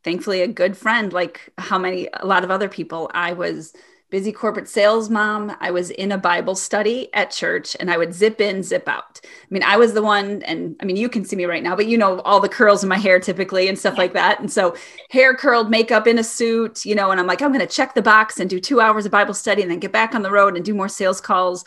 thankfully 0.08 0.40
a 0.40 0.48
good 0.48 0.74
friend 0.74 1.12
like 1.12 1.52
how 1.58 1.78
many 1.78 2.08
a 2.14 2.24
lot 2.24 2.42
of 2.42 2.50
other 2.50 2.66
people. 2.66 3.10
I 3.12 3.34
was 3.34 3.74
busy 4.08 4.32
corporate 4.32 4.66
sales 4.66 5.10
mom. 5.10 5.54
I 5.60 5.70
was 5.70 5.90
in 5.90 6.12
a 6.12 6.16
bible 6.16 6.54
study 6.54 7.12
at 7.12 7.30
church 7.30 7.76
and 7.78 7.90
i 7.90 7.98
would 7.98 8.14
zip 8.14 8.40
in 8.40 8.62
zip 8.62 8.88
out. 8.88 9.20
I 9.22 9.28
mean 9.50 9.62
i 9.62 9.76
was 9.76 9.92
the 9.92 10.02
one 10.02 10.42
and 10.44 10.76
i 10.80 10.86
mean 10.86 10.96
you 10.96 11.10
can 11.10 11.26
see 11.26 11.36
me 11.36 11.44
right 11.44 11.62
now 11.62 11.76
but 11.76 11.88
you 11.88 11.98
know 11.98 12.20
all 12.20 12.40
the 12.40 12.48
curls 12.48 12.82
in 12.82 12.88
my 12.88 12.96
hair 12.96 13.20
typically 13.20 13.68
and 13.68 13.78
stuff 13.78 13.96
yeah. 13.96 14.00
like 14.00 14.14
that. 14.14 14.40
And 14.40 14.50
so 14.50 14.74
hair 15.10 15.34
curled 15.34 15.68
makeup 15.68 16.06
in 16.06 16.18
a 16.18 16.24
suit 16.24 16.86
you 16.86 16.94
know 16.94 17.10
and 17.10 17.20
i'm 17.20 17.26
like 17.26 17.42
i'm 17.42 17.52
going 17.52 17.68
to 17.68 17.76
check 17.78 17.94
the 17.94 18.00
box 18.00 18.40
and 18.40 18.48
do 18.48 18.58
two 18.58 18.80
hours 18.80 19.04
of 19.04 19.12
bible 19.12 19.34
study 19.34 19.60
and 19.60 19.70
then 19.70 19.78
get 19.78 19.92
back 19.92 20.14
on 20.14 20.22
the 20.22 20.30
road 20.30 20.56
and 20.56 20.64
do 20.64 20.72
more 20.72 20.88
sales 20.88 21.20
calls. 21.20 21.66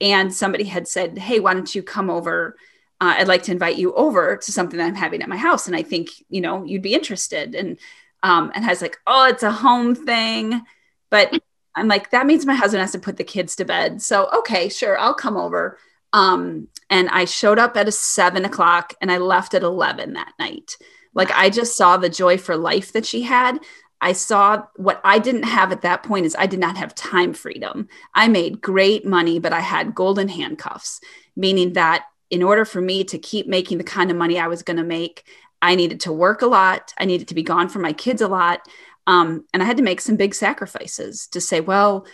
And 0.00 0.32
somebody 0.32 0.64
had 0.64 0.88
said 0.88 1.18
hey 1.18 1.40
why 1.40 1.52
don't 1.52 1.74
you 1.74 1.82
come 1.82 2.08
over 2.08 2.56
uh, 3.02 3.16
I'd 3.18 3.26
like 3.26 3.42
to 3.44 3.52
invite 3.52 3.78
you 3.78 3.92
over 3.94 4.36
to 4.36 4.52
something 4.52 4.78
that 4.78 4.86
I'm 4.86 4.94
having 4.94 5.22
at 5.22 5.28
my 5.28 5.36
house. 5.36 5.66
And 5.66 5.74
I 5.74 5.82
think, 5.82 6.10
you 6.28 6.40
know, 6.40 6.62
you'd 6.62 6.82
be 6.82 6.94
interested. 6.94 7.56
And, 7.56 7.80
um, 8.22 8.52
and 8.54 8.64
I 8.64 8.68
was 8.68 8.80
like, 8.80 8.96
oh, 9.08 9.26
it's 9.26 9.42
a 9.42 9.50
home 9.50 9.96
thing. 9.96 10.62
But 11.10 11.36
I'm 11.74 11.88
like, 11.88 12.10
that 12.10 12.26
means 12.26 12.46
my 12.46 12.54
husband 12.54 12.80
has 12.80 12.92
to 12.92 13.00
put 13.00 13.16
the 13.16 13.24
kids 13.24 13.56
to 13.56 13.64
bed. 13.64 14.00
So, 14.02 14.30
okay, 14.38 14.68
sure, 14.68 14.96
I'll 14.96 15.14
come 15.14 15.36
over. 15.36 15.78
Um, 16.12 16.68
and 16.90 17.08
I 17.08 17.24
showed 17.24 17.58
up 17.58 17.76
at 17.76 17.88
a 17.88 17.92
seven 17.92 18.44
o'clock 18.44 18.94
and 19.00 19.10
I 19.10 19.18
left 19.18 19.54
at 19.54 19.64
11 19.64 20.12
that 20.12 20.34
night. 20.38 20.76
Like, 21.12 21.32
I 21.32 21.50
just 21.50 21.76
saw 21.76 21.96
the 21.96 22.08
joy 22.08 22.38
for 22.38 22.56
life 22.56 22.92
that 22.92 23.04
she 23.04 23.22
had. 23.22 23.58
I 24.00 24.12
saw 24.12 24.62
what 24.76 25.00
I 25.02 25.18
didn't 25.18 25.44
have 25.44 25.72
at 25.72 25.82
that 25.82 26.04
point 26.04 26.26
is 26.26 26.36
I 26.38 26.46
did 26.46 26.60
not 26.60 26.76
have 26.76 26.94
time 26.94 27.32
freedom. 27.32 27.88
I 28.14 28.28
made 28.28 28.60
great 28.60 29.04
money, 29.04 29.40
but 29.40 29.52
I 29.52 29.60
had 29.60 29.96
golden 29.96 30.28
handcuffs, 30.28 31.00
meaning 31.34 31.72
that 31.72 32.04
in 32.32 32.42
order 32.42 32.64
for 32.64 32.80
me 32.80 33.04
to 33.04 33.18
keep 33.18 33.46
making 33.46 33.76
the 33.76 33.84
kind 33.84 34.10
of 34.10 34.16
money 34.16 34.38
I 34.38 34.48
was 34.48 34.62
going 34.62 34.78
to 34.78 34.82
make, 34.82 35.24
I 35.60 35.74
needed 35.74 36.00
to 36.00 36.12
work 36.12 36.40
a 36.40 36.46
lot. 36.46 36.94
I 36.98 37.04
needed 37.04 37.28
to 37.28 37.34
be 37.34 37.42
gone 37.42 37.68
from 37.68 37.82
my 37.82 37.92
kids 37.92 38.22
a 38.22 38.26
lot. 38.26 38.66
Um, 39.06 39.44
and 39.52 39.62
I 39.62 39.66
had 39.66 39.76
to 39.76 39.82
make 39.82 40.00
some 40.00 40.16
big 40.16 40.34
sacrifices 40.34 41.26
to 41.28 41.42
say, 41.42 41.60
well, 41.60 42.06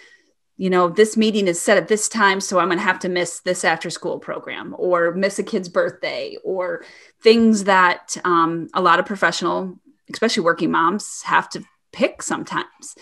you 0.57 0.71
know, 0.71 0.89
this 0.89 1.17
meeting 1.17 1.47
is 1.47 1.63
set 1.63 1.77
at 1.77 1.87
this 1.87 2.09
time, 2.09 2.41
so 2.41 2.59
I'm 2.59 2.67
going 2.67 2.79
to 2.79 2.85
have 2.85 2.99
to 3.01 3.09
miss 3.09 3.41
this 3.41 3.65
after 3.65 3.91
school 3.91 4.19
program 4.19 4.75
or 4.77 5.15
miss 5.15 5.39
a 5.39 5.45
kid's 5.45 5.69
birthday 5.69 6.37
or 6.43 6.85
things 7.23 7.65
that 7.65 8.17
um, 8.25 8.69
a 8.75 8.83
lot 8.83 8.99
of 8.99 9.07
professional, 9.07 9.79
especially 10.13 10.43
working 10.43 10.73
moms, 10.73 11.23
have 11.23 11.49
to 11.51 11.63
pick 11.93 12.23
sometimes. 12.23 12.97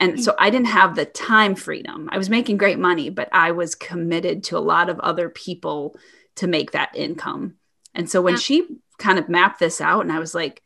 And 0.00 0.22
so 0.22 0.34
I 0.38 0.50
didn't 0.50 0.66
have 0.66 0.94
the 0.94 1.06
time 1.06 1.54
freedom. 1.54 2.10
I 2.12 2.18
was 2.18 2.28
making 2.28 2.58
great 2.58 2.78
money, 2.78 3.08
but 3.08 3.30
I 3.32 3.52
was 3.52 3.74
committed 3.74 4.44
to 4.44 4.58
a 4.58 4.60
lot 4.60 4.90
of 4.90 5.00
other 5.00 5.30
people 5.30 5.96
to 6.38 6.46
make 6.46 6.72
that 6.72 6.94
income. 6.94 7.54
And 7.94 8.10
so 8.10 8.22
when 8.22 8.34
yeah. 8.34 8.40
she 8.40 8.66
kind 8.98 9.18
of 9.18 9.28
mapped 9.28 9.60
this 9.60 9.80
out, 9.80 10.02
and 10.02 10.12
I 10.12 10.18
was 10.18 10.34
like, 10.34 10.62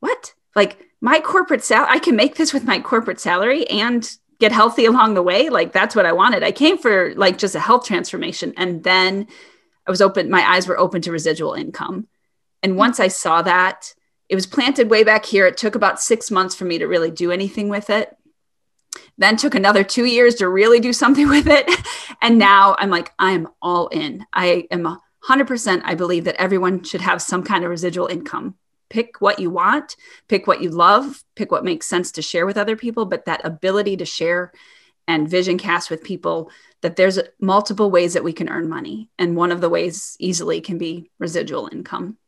what? 0.00 0.34
Like 0.54 0.78
my 1.00 1.20
corporate 1.20 1.64
salary, 1.64 1.90
I 1.90 1.98
can 1.98 2.16
make 2.16 2.36
this 2.36 2.52
with 2.52 2.64
my 2.64 2.80
corporate 2.80 3.20
salary 3.20 3.66
and 3.68 4.08
get 4.40 4.52
healthy 4.52 4.86
along 4.86 5.14
the 5.14 5.22
way. 5.22 5.48
Like 5.48 5.72
that's 5.72 5.94
what 5.94 6.06
I 6.06 6.12
wanted. 6.12 6.42
I 6.42 6.52
came 6.52 6.78
for 6.78 7.14
like 7.14 7.38
just 7.38 7.54
a 7.54 7.60
health 7.60 7.86
transformation. 7.86 8.52
And 8.56 8.82
then 8.82 9.28
I 9.86 9.90
was 9.90 10.02
open, 10.02 10.30
my 10.30 10.42
eyes 10.42 10.66
were 10.66 10.78
open 10.78 11.02
to 11.02 11.12
residual 11.12 11.54
income. 11.54 12.08
And 12.62 12.76
once 12.76 13.00
I 13.00 13.08
saw 13.08 13.42
that, 13.42 13.94
it 14.28 14.34
was 14.34 14.46
planted 14.46 14.90
way 14.90 15.04
back 15.04 15.24
here. 15.24 15.46
It 15.46 15.56
took 15.56 15.74
about 15.74 16.00
six 16.00 16.30
months 16.30 16.54
for 16.54 16.64
me 16.64 16.78
to 16.78 16.86
really 16.86 17.10
do 17.10 17.30
anything 17.30 17.68
with 17.68 17.90
it 17.90 18.16
then 19.18 19.36
took 19.36 19.54
another 19.54 19.84
two 19.84 20.04
years 20.04 20.36
to 20.36 20.48
really 20.48 20.80
do 20.80 20.92
something 20.92 21.28
with 21.36 21.46
it. 21.46 21.66
And 22.20 22.32
mm-hmm. 22.32 22.38
now 22.38 22.76
I'm 22.78 22.90
like, 22.90 23.12
I'm 23.18 23.48
all 23.60 23.88
in. 23.88 24.26
I 24.32 24.66
am 24.70 24.98
100%. 25.28 25.82
I 25.84 25.94
believe 25.94 26.24
that 26.24 26.40
everyone 26.40 26.82
should 26.82 27.00
have 27.00 27.22
some 27.22 27.42
kind 27.42 27.64
of 27.64 27.70
residual 27.70 28.06
income. 28.06 28.56
Pick 28.90 29.20
what 29.20 29.38
you 29.38 29.48
want, 29.50 29.96
pick 30.28 30.46
what 30.46 30.60
you 30.60 30.68
love, 30.68 31.24
pick 31.34 31.50
what 31.50 31.64
makes 31.64 31.86
sense 31.86 32.12
to 32.12 32.22
share 32.22 32.44
with 32.44 32.58
other 32.58 32.76
people, 32.76 33.06
but 33.06 33.24
that 33.24 33.44
ability 33.44 33.96
to 33.96 34.04
share 34.04 34.52
and 35.08 35.28
vision 35.28 35.58
cast 35.58 35.90
with 35.90 36.04
people 36.04 36.50
that 36.82 36.96
there's 36.96 37.18
multiple 37.40 37.90
ways 37.90 38.14
that 38.14 38.24
we 38.24 38.32
can 38.32 38.48
earn 38.48 38.68
money. 38.68 39.08
And 39.18 39.36
one 39.36 39.50
of 39.50 39.60
the 39.60 39.70
ways 39.70 40.16
easily 40.18 40.60
can 40.60 40.78
be 40.78 41.10
residual 41.18 41.68
income. 41.72 42.18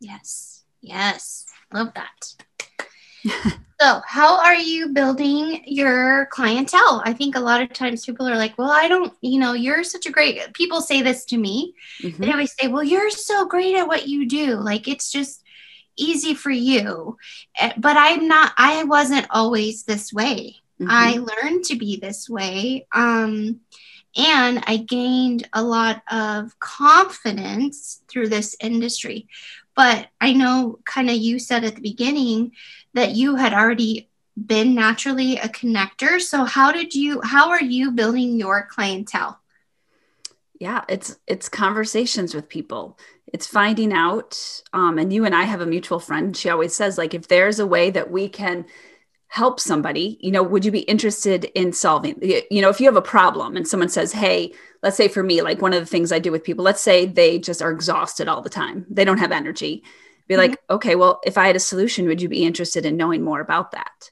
Yes. 0.00 0.64
Yes. 0.80 1.46
Love 1.72 1.92
that. 1.94 3.58
So, 3.80 4.02
how 4.04 4.38
are 4.38 4.56
you 4.56 4.90
building 4.90 5.62
your 5.66 6.26
clientele? 6.26 7.00
I 7.06 7.14
think 7.14 7.34
a 7.34 7.40
lot 7.40 7.62
of 7.62 7.72
times 7.72 8.04
people 8.04 8.28
are 8.28 8.36
like, 8.36 8.58
well, 8.58 8.70
I 8.70 8.88
don't, 8.88 9.14
you 9.22 9.40
know, 9.40 9.54
you're 9.54 9.84
such 9.84 10.04
a 10.04 10.10
great, 10.10 10.52
people 10.52 10.82
say 10.82 11.00
this 11.00 11.24
to 11.26 11.38
me. 11.38 11.74
Mm-hmm. 12.02 12.22
They 12.22 12.30
always 12.30 12.54
say, 12.60 12.68
well, 12.68 12.84
you're 12.84 13.08
so 13.08 13.46
great 13.46 13.74
at 13.76 13.88
what 13.88 14.06
you 14.06 14.28
do. 14.28 14.56
Like, 14.56 14.86
it's 14.86 15.10
just 15.10 15.42
easy 15.96 16.34
for 16.34 16.50
you. 16.50 17.16
Eh, 17.58 17.72
but 17.78 17.96
I'm 17.96 18.28
not, 18.28 18.52
I 18.58 18.84
wasn't 18.84 19.26
always 19.30 19.84
this 19.84 20.12
way. 20.12 20.56
Mm-hmm. 20.78 20.90
I 20.90 21.12
learned 21.14 21.64
to 21.64 21.76
be 21.76 21.96
this 21.96 22.28
way. 22.28 22.86
Um, 22.92 23.60
and 24.16 24.62
I 24.66 24.76
gained 24.76 25.48
a 25.52 25.62
lot 25.62 26.02
of 26.10 26.58
confidence 26.58 28.02
through 28.08 28.28
this 28.28 28.56
industry. 28.60 29.28
But 29.76 30.08
I 30.20 30.32
know, 30.32 30.78
kind 30.84 31.08
of, 31.08 31.16
you 31.16 31.38
said 31.38 31.64
at 31.64 31.76
the 31.76 31.80
beginning 31.80 32.52
that 32.94 33.12
you 33.12 33.36
had 33.36 33.54
already 33.54 34.10
been 34.36 34.74
naturally 34.74 35.36
a 35.38 35.48
connector. 35.48 36.20
So, 36.20 36.44
how 36.44 36.72
did 36.72 36.94
you, 36.94 37.20
how 37.22 37.50
are 37.50 37.62
you 37.62 37.90
building 37.92 38.38
your 38.38 38.66
clientele? 38.70 39.40
Yeah, 40.58 40.84
it's 40.88 41.16
it's 41.26 41.48
conversations 41.48 42.34
with 42.34 42.48
people. 42.48 42.98
It's 43.32 43.46
finding 43.46 43.92
out. 43.92 44.62
Um, 44.72 44.98
and 44.98 45.12
you 45.12 45.24
and 45.24 45.34
I 45.34 45.44
have 45.44 45.62
a 45.62 45.66
mutual 45.66 46.00
friend. 46.00 46.36
She 46.36 46.50
always 46.50 46.74
says, 46.74 46.98
like, 46.98 47.14
if 47.14 47.28
there's 47.28 47.58
a 47.58 47.66
way 47.66 47.90
that 47.90 48.10
we 48.10 48.28
can 48.28 48.66
help 49.30 49.60
somebody 49.60 50.18
you 50.20 50.32
know 50.32 50.42
would 50.42 50.64
you 50.64 50.72
be 50.72 50.80
interested 50.80 51.44
in 51.54 51.72
solving 51.72 52.18
you 52.20 52.60
know 52.60 52.68
if 52.68 52.80
you 52.80 52.86
have 52.86 52.96
a 52.96 53.02
problem 53.02 53.56
and 53.56 53.66
someone 53.66 53.88
says 53.88 54.12
hey 54.12 54.52
let's 54.82 54.96
say 54.96 55.06
for 55.06 55.22
me 55.22 55.40
like 55.40 55.62
one 55.62 55.72
of 55.72 55.78
the 55.78 55.86
things 55.86 56.10
i 56.10 56.18
do 56.18 56.32
with 56.32 56.42
people 56.42 56.64
let's 56.64 56.80
say 56.80 57.06
they 57.06 57.38
just 57.38 57.62
are 57.62 57.70
exhausted 57.70 58.26
all 58.26 58.42
the 58.42 58.50
time 58.50 58.84
they 58.90 59.04
don't 59.04 59.18
have 59.18 59.30
energy 59.30 59.84
be 60.26 60.34
mm-hmm. 60.34 60.40
like 60.40 60.60
okay 60.68 60.96
well 60.96 61.20
if 61.24 61.38
i 61.38 61.46
had 61.46 61.54
a 61.54 61.60
solution 61.60 62.08
would 62.08 62.20
you 62.20 62.28
be 62.28 62.44
interested 62.44 62.84
in 62.84 62.96
knowing 62.96 63.22
more 63.22 63.40
about 63.40 63.70
that 63.70 64.10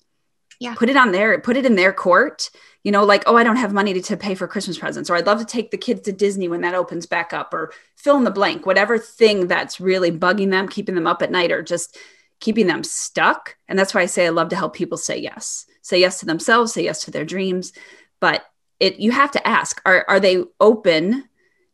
yeah 0.61 0.77
put 0.77 0.89
it 0.89 0.97
on 0.97 1.11
there 1.11 1.37
put 1.41 1.57
it 1.57 1.67
in 1.67 1.75
their 1.75 1.93
court 1.93 2.49
you 2.85 2.93
know 2.93 3.05
like 3.05 3.25
oh 3.27 3.37
i 3.37 3.43
don't 3.43 3.57
have 3.57 3.73
money 3.73 3.93
to, 3.95 4.01
to 4.01 4.17
pay 4.17 4.37
for 4.37 4.47
christmas 4.47 4.79
presents 4.79 5.11
or 5.11 5.17
i'd 5.17 5.27
love 5.27 5.41
to 5.41 5.45
take 5.45 5.73
the 5.73 5.77
kids 5.77 6.03
to 6.03 6.13
disney 6.13 6.47
when 6.47 6.61
that 6.61 6.77
opens 6.77 7.07
back 7.07 7.33
up 7.33 7.53
or 7.53 7.73
fill 7.97 8.17
in 8.17 8.23
the 8.23 8.31
blank 8.31 8.65
whatever 8.67 8.97
thing 8.97 9.49
that's 9.49 9.81
really 9.81 10.13
bugging 10.13 10.51
them 10.51 10.69
keeping 10.69 10.95
them 10.95 11.09
up 11.09 11.23
at 11.23 11.33
night 11.33 11.51
or 11.51 11.61
just 11.61 11.99
keeping 12.40 12.66
them 12.66 12.85
stuck. 12.85 13.57
And 13.68 13.78
that's 13.78 13.95
why 13.95 14.02
I 14.02 14.07
say 14.07 14.26
I 14.26 14.30
love 14.30 14.50
to 14.50 14.57
help 14.57 14.75
people 14.75 14.99
say 14.99 15.18
yes, 15.18 15.66
say 15.83 16.00
yes 16.00 16.21
to 16.21 16.26
themselves, 16.26 16.73
say 16.73 16.85
yes 16.85 17.04
to 17.04 17.11
their 17.11 17.25
dreams. 17.25 17.73
But 18.21 18.45
it 18.80 19.00
you 19.00 19.11
have 19.11 19.33
to 19.33 19.47
ask, 19.47 19.80
are, 19.85 20.04
are 20.09 20.21
they 20.21 20.45
open 20.61 21.28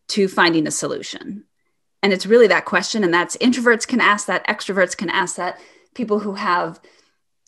to 0.09 0.29
finding 0.29 0.67
a 0.67 0.71
solution? 0.71 1.45
And 2.03 2.13
it's 2.13 2.27
really 2.27 2.49
that 2.49 2.67
question. 2.67 3.05
And 3.05 3.13
that's 3.13 3.37
introverts 3.39 3.87
can 3.87 4.01
ask 4.01 4.27
that, 4.27 4.47
extroverts 4.47 4.97
can 4.97 5.11
ask 5.11 5.37
that, 5.37 5.59
people 5.95 6.19
who 6.19 6.35
have 6.35 6.81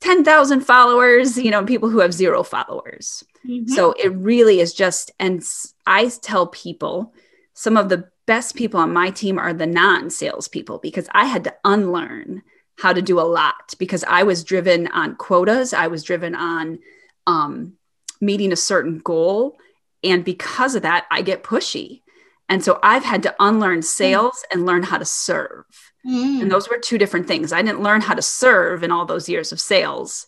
10,000 0.00 0.61
followers, 0.61 1.37
you 1.37 1.50
know, 1.50 1.64
people 1.64 1.88
who 1.88 1.99
have 2.00 2.14
zero 2.14 2.42
followers. 2.42 3.25
Mm-hmm. 3.46 3.68
So 3.68 3.92
it 3.92 4.14
really 4.14 4.61
is 4.61 4.73
just, 4.73 5.11
and 5.18 5.42
I 5.87 6.08
tell 6.08 6.46
people 6.46 7.12
some 7.54 7.76
of 7.76 7.88
the 7.88 8.08
best 8.26 8.54
people 8.54 8.80
on 8.80 8.92
my 8.92 9.11
team 9.11 9.38
are 9.38 9.52
the 9.52 9.66
non 9.66 10.11
salespeople 10.11 10.78
because 10.78 11.08
I 11.12 11.26
had 11.26 11.44
to 11.44 11.54
unlearn 11.64 12.42
how 12.78 12.92
to 12.92 13.02
do 13.02 13.18
a 13.18 13.23
lot 13.23 13.75
because 13.78 14.04
I 14.04 14.23
was 14.23 14.45
driven 14.45 14.87
on 14.88 15.16
quotas. 15.16 15.73
I 15.73 15.87
was 15.87 16.02
driven 16.02 16.35
on 16.35 16.78
um, 17.26 17.75
meeting 18.21 18.52
a 18.52 18.56
certain 18.56 18.99
goal. 18.99 19.56
And 20.04 20.25
because 20.25 20.75
of 20.75 20.83
that, 20.83 21.06
I 21.11 21.23
get 21.23 21.42
pushy. 21.42 22.02
And 22.49 22.62
so 22.62 22.78
I've 22.83 23.04
had 23.04 23.23
to 23.25 23.35
unlearn 23.40 23.83
sales 23.83 24.45
mm. 24.45 24.54
and 24.54 24.66
learn 24.66 24.85
how 24.85 24.99
to 24.99 25.04
serve. 25.04 25.64
Mm. 26.06 26.42
And 26.42 26.50
those 26.50 26.68
were 26.68 26.78
two 26.78 26.99
different 26.99 27.26
things. 27.26 27.52
I 27.52 27.62
didn't 27.62 27.83
learn 27.83 28.02
how 28.02 28.14
to 28.14 28.23
serve 28.23 28.83
in 28.83 28.92
all 28.92 29.04
those 29.04 29.28
years 29.28 29.52
of 29.52 29.61
sales. 29.61 30.26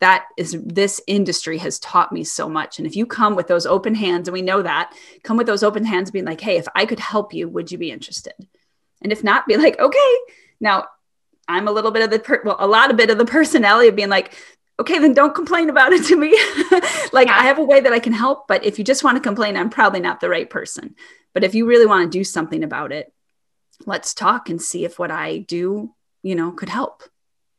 That 0.00 0.26
is, 0.38 0.56
this 0.64 1.00
industry 1.08 1.58
has 1.58 1.80
taught 1.80 2.12
me 2.12 2.22
so 2.22 2.48
much. 2.48 2.78
And 2.78 2.86
if 2.86 2.94
you 2.94 3.04
come 3.04 3.34
with 3.34 3.48
those 3.48 3.66
open 3.66 3.96
hands, 3.96 4.28
and 4.28 4.32
we 4.32 4.42
know 4.42 4.62
that, 4.62 4.94
come 5.24 5.36
with 5.36 5.48
those 5.48 5.64
open 5.64 5.84
hands, 5.84 6.12
being 6.12 6.24
like, 6.24 6.40
hey, 6.40 6.56
if 6.56 6.68
I 6.74 6.86
could 6.86 7.00
help 7.00 7.34
you, 7.34 7.48
would 7.48 7.72
you 7.72 7.78
be 7.78 7.90
interested? 7.90 8.34
And 9.02 9.12
if 9.12 9.24
not, 9.24 9.46
be 9.46 9.56
like, 9.56 9.78
okay. 9.78 10.14
Now, 10.60 10.86
I'm 11.48 11.66
a 11.66 11.72
little 11.72 11.90
bit 11.90 12.02
of 12.02 12.10
the 12.10 12.18
per- 12.18 12.42
well, 12.44 12.56
a 12.58 12.66
lot 12.66 12.90
of 12.90 12.96
bit 12.96 13.10
of 13.10 13.18
the 13.18 13.24
personality 13.24 13.88
of 13.88 13.96
being 13.96 14.08
like, 14.08 14.34
okay, 14.80 14.98
then 14.98 15.14
don't 15.14 15.34
complain 15.34 15.70
about 15.70 15.92
it 15.92 16.04
to 16.06 16.16
me. 16.16 16.30
like 17.12 17.28
yeah. 17.28 17.38
I 17.38 17.44
have 17.44 17.58
a 17.58 17.64
way 17.64 17.80
that 17.80 17.92
I 17.92 17.98
can 17.98 18.12
help, 18.12 18.46
but 18.46 18.64
if 18.64 18.78
you 18.78 18.84
just 18.84 19.02
want 19.02 19.16
to 19.16 19.22
complain, 19.22 19.56
I'm 19.56 19.70
probably 19.70 20.00
not 20.00 20.20
the 20.20 20.28
right 20.28 20.48
person. 20.48 20.94
But 21.34 21.44
if 21.44 21.54
you 21.54 21.66
really 21.66 21.86
want 21.86 22.10
to 22.10 22.18
do 22.18 22.24
something 22.24 22.62
about 22.62 22.92
it, 22.92 23.12
let's 23.86 24.14
talk 24.14 24.48
and 24.48 24.60
see 24.60 24.84
if 24.84 24.98
what 24.98 25.10
I 25.10 25.38
do, 25.38 25.94
you 26.22 26.34
know, 26.34 26.52
could 26.52 26.68
help. 26.68 27.02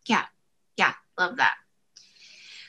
Yeah. 0.06 0.26
Yeah. 0.78 0.94
Love 1.18 1.38
that. 1.38 1.56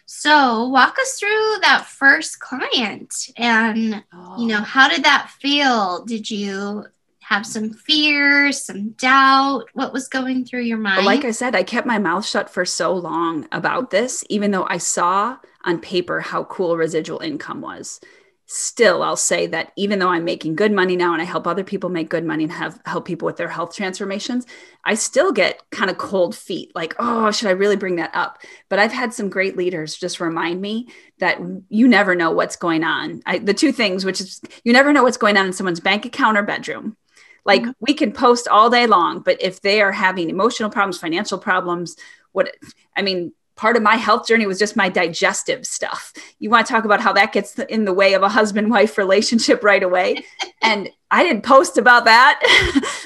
So, 0.07 0.67
walk 0.69 0.99
us 0.99 1.19
through 1.21 1.59
that 1.63 1.87
first 1.87 2.41
client 2.41 3.15
and, 3.37 4.03
oh. 4.13 4.41
you 4.41 4.49
know, 4.49 4.59
oh. 4.59 4.65
how 4.65 4.89
did 4.89 5.05
that 5.05 5.31
feel? 5.41 6.05
Did 6.05 6.29
you 6.29 6.87
have 7.31 7.47
some 7.47 7.71
fear, 7.71 8.51
some 8.51 8.91
doubt? 8.91 9.65
What 9.73 9.93
was 9.93 10.09
going 10.09 10.45
through 10.45 10.63
your 10.63 10.79
mind? 10.79 11.07
Like 11.07 11.25
I 11.25 11.31
said, 11.31 11.55
I 11.55 11.63
kept 11.63 11.87
my 11.87 11.99
mouth 11.99 12.27
shut 12.27 12.51
for 12.51 12.65
so 12.65 12.93
long 12.93 13.47
about 13.53 13.91
this, 13.91 14.25
even 14.29 14.51
though 14.51 14.67
I 14.69 14.79
saw 14.79 15.39
on 15.65 15.79
paper 15.79 16.21
how 16.21 16.45
cool 16.45 16.77
residual 16.77 17.21
income 17.21 17.61
was. 17.61 18.01
Still, 18.47 19.05
I'll 19.05 19.15
say 19.15 19.47
that 19.47 19.71
even 19.77 20.01
though 20.01 20.09
I'm 20.09 20.25
making 20.25 20.57
good 20.57 20.73
money 20.73 20.97
now 20.97 21.13
and 21.13 21.23
I 21.23 21.25
help 21.25 21.47
other 21.47 21.63
people 21.63 21.89
make 21.89 22.11
good 22.11 22.25
money 22.25 22.43
and 22.43 22.53
have 22.53 22.81
help 22.85 23.05
people 23.05 23.27
with 23.27 23.37
their 23.37 23.49
health 23.49 23.77
transformations, 23.77 24.45
I 24.85 24.95
still 24.95 25.31
get 25.31 25.63
kind 25.71 25.89
of 25.89 25.99
cold 25.99 26.35
feet 26.35 26.73
like, 26.75 26.97
oh, 26.99 27.31
should 27.31 27.47
I 27.47 27.53
really 27.53 27.77
bring 27.77 27.95
that 27.97 28.11
up? 28.13 28.43
But 28.69 28.81
I've 28.81 28.91
had 28.91 29.15
some 29.15 29.31
great 29.31 29.57
leaders 29.57 29.97
just 29.97 30.19
remind 30.19 30.61
me 30.61 30.89
that 31.21 31.39
you 31.69 31.87
never 31.87 32.17
know 32.17 32.33
what's 32.33 32.57
going 32.57 32.83
on. 32.83 33.23
I, 33.25 33.39
the 33.39 33.55
two 33.55 33.71
things, 33.71 34.05
which 34.05 34.21
is 34.21 34.41
you 34.65 34.73
never 34.73 34.93
know 34.93 35.05
what's 35.05 35.17
going 35.17 35.37
on 35.37 35.47
in 35.47 35.53
someone's 35.53 35.79
bank 35.79 36.05
account 36.05 36.37
or 36.37 36.43
bedroom 36.43 36.97
like 37.45 37.63
mm-hmm. 37.63 37.71
we 37.81 37.95
can 37.95 38.13
post 38.13 38.49
all 38.49 38.71
day 38.71 38.87
long, 38.87 39.21
but 39.21 39.41
if 39.41 39.61
they 39.61 39.81
are 39.81 39.93
having 39.93 40.31
emotional 40.31 40.71
problems, 40.71 40.99
financial 40.99 41.39
problems, 41.39 41.97
what 42.33 42.55
I 42.97 43.03
mean, 43.03 43.33
part 43.61 43.77
of 43.77 43.83
my 43.83 43.97
health 43.97 44.27
journey 44.27 44.47
was 44.47 44.59
just 44.59 44.75
my 44.75 44.89
digestive 44.89 45.67
stuff. 45.67 46.15
You 46.39 46.49
want 46.49 46.67
to 46.67 46.73
talk 46.73 46.87
about 46.87 47.03
how 47.03 47.13
that 47.13 47.35
gets 47.35 47.59
in 47.59 47.85
the 47.85 47.93
way 47.93 48.15
of 48.15 48.23
a 48.23 48.29
husband 48.31 48.71
wife 48.71 48.97
relationship 48.97 49.63
right 49.63 49.83
away. 49.83 50.25
and 50.63 50.89
I 51.11 51.23
didn't 51.23 51.43
post 51.43 51.77
about 51.77 52.07
that. 52.07 52.41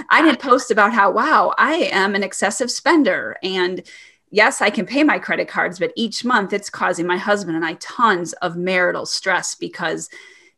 I 0.11 0.23
didn't 0.23 0.38
post 0.50 0.71
about 0.71 0.93
how, 0.93 1.11
wow, 1.11 1.55
I 1.59 1.91
am 1.91 2.14
an 2.14 2.23
excessive 2.23 2.71
spender. 2.71 3.37
And 3.43 3.83
yes, 4.31 4.62
I 4.62 4.71
can 4.71 4.87
pay 4.87 5.03
my 5.03 5.19
credit 5.19 5.49
cards, 5.49 5.81
but 5.81 5.93
each 5.97 6.25
month 6.25 6.53
it's 6.53 6.71
causing 6.71 7.05
my 7.05 7.17
husband 7.17 7.57
and 7.57 7.64
I 7.64 7.75
tons 7.75 8.33
of 8.35 8.57
marital 8.57 9.07
stress 9.07 9.57
because 9.57 10.09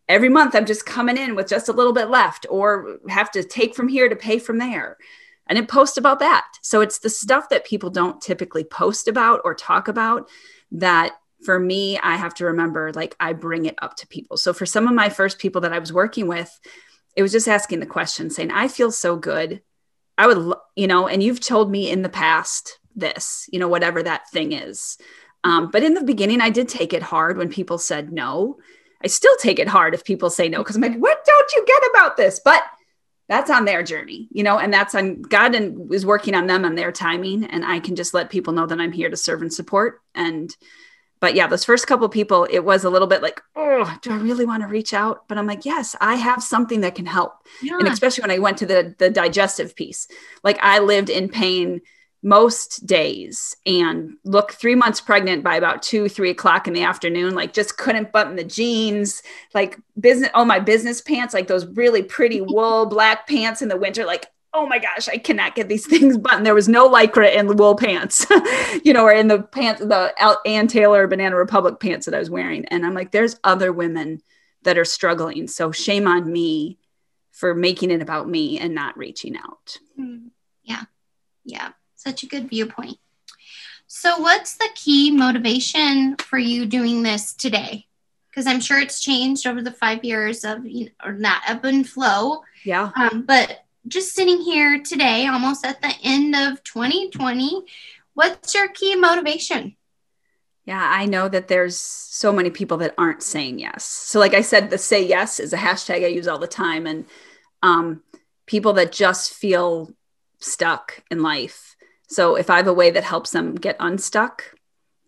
every 0.09 0.29
month 0.29 0.55
I'm 0.55 0.67
just 0.67 0.87
coming 0.87 1.17
in 1.17 1.35
with 1.35 1.49
just 1.49 1.69
a 1.69 1.73
little 1.73 1.93
bit 1.93 2.09
left 2.09 2.47
or 2.49 2.99
have 3.09 3.31
to 3.33 3.43
take 3.43 3.75
from 3.75 3.89
here 3.89 4.09
to 4.09 4.17
pay 4.17 4.39
from 4.39 4.59
there. 4.59 4.97
And 5.49 5.59
it 5.59 5.69
post 5.69 5.97
about 5.97 6.19
that. 6.21 6.45
So 6.63 6.81
it's 6.81 6.99
the 6.99 7.11
stuff 7.11 7.49
that 7.51 7.65
people 7.65 7.91
don't 7.91 8.21
typically 8.21 8.65
post 8.65 9.07
about 9.09 9.41
or 9.45 9.55
talk 9.55 9.89
about 9.89 10.29
that 10.73 11.13
for 11.45 11.61
me, 11.61 11.99
I 11.99 12.17
have 12.17 12.35
to 12.35 12.47
remember 12.47 12.93
like 12.93 13.15
I 13.21 13.33
bring 13.33 13.67
it 13.67 13.77
up 13.81 13.97
to 13.97 14.07
people. 14.07 14.37
So 14.37 14.53
for 14.53 14.67
some 14.67 14.89
of 14.89 14.95
my 14.95 15.09
first 15.09 15.39
people 15.39 15.61
that 15.63 15.73
I 15.73 15.79
was 15.79 15.93
working 15.93 16.27
with, 16.27 16.59
it 17.15 17.23
was 17.23 17.33
just 17.33 17.49
asking 17.49 17.81
the 17.81 17.87
question 17.87 18.31
saying, 18.31 18.51
I 18.51 18.69
feel 18.69 18.91
so 18.91 19.17
good. 19.17 19.63
I 20.19 20.27
would, 20.27 20.55
you 20.75 20.87
know, 20.87 21.07
and 21.07 21.23
you've 21.23 21.41
told 21.41 21.71
me 21.71 21.91
in 21.91 22.03
the 22.03 22.09
past 22.09 22.79
this, 22.95 23.49
you 23.53 23.59
know, 23.59 23.69
whatever 23.69 24.03
that 24.03 24.29
thing 24.31 24.53
is. 24.53 24.99
Um, 25.45 25.71
but 25.71 25.83
in 25.83 25.95
the 25.95 26.03
beginning, 26.03 26.41
I 26.41 26.51
did 26.51 26.69
take 26.69 26.93
it 26.93 27.03
hard 27.03 27.37
when 27.37 27.51
people 27.51 27.79
said 27.79 28.13
no 28.13 28.57
I 29.07 29.09
still 29.09 29.37
take 29.37 29.61
it 29.61 29.69
hard 29.69 29.95
if 29.95 30.03
people 30.03 30.31
say 30.31 30.49
no 30.49 30.59
because 30.59 30.75
I'm 30.75 30.83
like, 30.83 30.97
what 30.97 31.25
don't 31.25 31.53
you 31.55 31.65
get 31.65 31.91
about 31.91 32.17
this? 32.17 32.41
But 32.45 32.65
that's 33.29 33.53
on 33.53 33.65
their 33.65 33.85
journey, 33.85 34.27
you 34.33 34.43
know, 34.43 34.59
and 34.59 34.75
that's 34.75 34.97
on 34.97 35.23
God 35.23 35.55
and 35.55 35.95
is 35.95 36.05
working 36.05 36.35
on 36.35 36.49
them 36.49 36.65
on 36.65 36.75
their 36.75 36.91
timing. 36.91 37.45
And 37.45 37.65
I 37.65 37.79
can 37.79 37.95
just 37.95 38.15
let 38.15 38.31
people 38.31 38.53
know 38.53 38.67
that 38.67 38.81
I'm 38.81 38.91
here 38.91 39.09
to 39.09 39.17
serve 39.17 39.43
and 39.43 39.55
support. 39.55 40.01
And, 40.13 40.53
but 41.21 41.37
yeah, 41.37 41.47
those 41.47 41.65
first 41.65 41.87
couple 41.87 42.09
people, 42.09 42.49
it 42.51 42.65
was 42.65 42.83
a 42.83 42.91
little 42.91 43.07
bit 43.07 43.23
like, 43.23 43.41
oh, 43.55 43.97
do 44.03 44.11
I 44.11 44.17
really 44.17 44.45
want 44.45 44.65
to 44.65 44.69
reach 44.69 44.93
out? 44.93 45.29
But 45.29 45.39
I'm 45.39 45.47
like, 45.47 45.65
yes, 45.65 45.95
I 46.01 46.17
have 46.17 46.43
something 46.43 46.81
that 46.81 46.97
can 46.97 47.07
help. 47.07 47.35
Yeah. 47.63 47.79
And 47.79 47.87
especially 47.87 48.23
when 48.23 48.33
I 48.33 48.41
went 48.41 48.59
to 48.59 48.67
the 48.67 48.93
the 48.99 49.09
digestive 49.09 49.77
piece, 49.77 50.09
like 50.43 50.59
I 50.61 50.81
lived 50.81 51.11
in 51.11 51.29
pain 51.29 51.81
most 52.27 52.85
days 52.85 53.57
and 53.67 54.17
look 54.25 54.51
three 54.51 54.75
months 54.75 55.01
pregnant 55.01 55.45
by 55.45 55.55
about 55.55 55.81
two 55.81 56.09
three 56.09 56.31
o'clock 56.31 56.67
in 56.67 56.75
the 56.75 56.83
afternoon 56.83 57.37
like 57.37 57.53
just 57.53 57.79
couldn't 57.79 58.11
button 58.11 58.35
the 58.35 58.43
jeans. 58.43 59.23
Like 59.55 59.79
business 59.99 60.31
oh 60.35 60.45
my 60.45 60.59
business 60.59 61.01
pants 61.01 61.33
like 61.33 61.47
those 61.47 61.67
really 61.67 62.03
pretty 62.03 62.41
wool 62.41 62.87
black 62.87 63.29
pants 63.29 63.63
in 63.63 63.69
the 63.69 63.77
winter 63.77 64.05
like 64.05 64.27
oh 64.53 64.67
my 64.67 64.79
gosh 64.81 65.09
i 65.09 65.19
cannot 65.19 65.55
get 65.55 65.69
these 65.69 65.87
things 65.89 66.19
buttoned. 66.19 66.45
There 66.45 66.55
was 66.55 66.69
no 66.69 66.91
lycra 66.91 67.33
in 67.33 67.47
the 67.47 67.55
wool 67.55 67.77
pants 67.77 68.27
you 68.85 68.93
know 68.93 69.05
or 69.05 69.13
in 69.13 69.29
the 69.29 69.43
pants 69.43 69.81
the 69.81 70.13
ann 70.45 70.67
taylor 70.67 71.07
banana 71.07 71.37
republic 71.37 71.79
pants 71.79 72.07
that 72.07 72.15
i 72.15 72.19
was 72.19 72.29
wearing. 72.29 72.65
And 72.67 72.85
i'm 72.85 72.95
like 72.95 73.13
there's 73.13 73.39
other 73.45 73.73
women 73.73 74.21
that 74.63 74.79
are 74.79 74.85
struggling. 74.85 75.47
So 75.47 75.71
shame 75.71 76.09
on 76.09 76.33
me 76.33 76.81
for 77.31 77.55
making 77.55 77.93
it 77.93 78.03
about 78.03 78.29
me 78.29 78.59
and 78.59 78.75
not 78.75 78.99
reaching 78.99 79.37
out. 79.37 79.79
Hmm. 79.97 80.29
yeah. 80.65 80.83
Yeah 81.45 81.71
such 82.07 82.23
a 82.23 82.27
good 82.27 82.49
viewpoint. 82.49 82.99
So, 83.89 84.19
what's 84.19 84.57
the 84.57 84.69
key 84.75 85.11
motivation 85.11 86.17
for 86.17 86.39
you 86.39 86.67
doing 86.67 87.03
this 87.03 87.35
today? 87.35 87.87
Because 88.29 88.47
I'm 88.47 88.61
sure 88.61 88.79
it's 88.79 89.01
changed 89.01 89.47
over 89.47 89.63
the 89.63 89.73
five 89.73 90.05
years 90.05 90.45
of 90.45 90.65
you 90.67 90.87
know, 90.87 90.91
or 91.05 91.13
that 91.19 91.45
ebb 91.49 91.65
and 91.65 91.89
flow. 91.89 92.43
Yeah. 92.65 92.91
Um, 92.97 93.23
but 93.23 93.65
just 93.89 94.15
sitting 94.15 94.41
here 94.41 94.83
today, 94.83 95.27
almost 95.27 95.65
at 95.65 95.81
the 95.81 95.95
end 96.03 96.35
of 96.35 96.63
2020, 96.65 97.63
what's 98.15 98.55
your 98.55 98.69
key 98.69 98.97
motivation? 98.97 99.77
Yeah, 100.65 100.85
I 100.85 101.07
know 101.07 101.29
that 101.29 101.47
there's 101.47 101.77
so 101.77 102.33
many 102.33 102.51
people 102.51 102.79
that 102.79 102.95
aren't 102.99 103.23
saying 103.23 103.61
yes. 103.61 103.85
So, 103.85 104.19
like 104.19 104.35
I 104.35 104.41
said, 104.43 104.71
the 104.71 104.79
say 104.79 105.07
yes 105.07 105.41
is 105.41 105.53
a 105.53 105.57
hashtag 105.57 106.05
I 106.05 106.09
use 106.09 106.29
all 106.29 106.39
the 106.39 106.49
time. 106.49 106.87
And 106.87 107.07
um, 107.63 108.03
people 108.47 108.73
that 108.75 108.93
just 108.93 109.33
feel 109.33 109.93
stuck 110.41 111.03
in 111.11 111.23
life. 111.23 111.76
So, 112.09 112.37
if 112.37 112.51
I 112.51 112.57
have 112.57 112.69
a 112.69 112.75
way 112.75 112.91
that 112.91 113.05
helps 113.05 113.31
them 113.31 113.55
get 113.55 113.77
unstuck, 113.81 114.55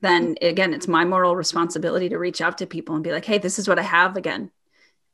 then 0.01 0.37
again, 0.43 0.75
it's 0.75 0.89
my 0.89 1.05
moral 1.05 1.37
responsibility 1.37 2.09
to 2.09 2.19
reach 2.19 2.41
out 2.41 2.59
to 2.59 2.67
people 2.67 2.95
and 2.95 3.05
be 3.05 3.13
like, 3.13 3.25
hey, 3.25 3.39
this 3.39 3.59
is 3.59 3.69
what 3.69 3.79
I 3.79 3.83
have 3.83 4.17
again. 4.17 4.51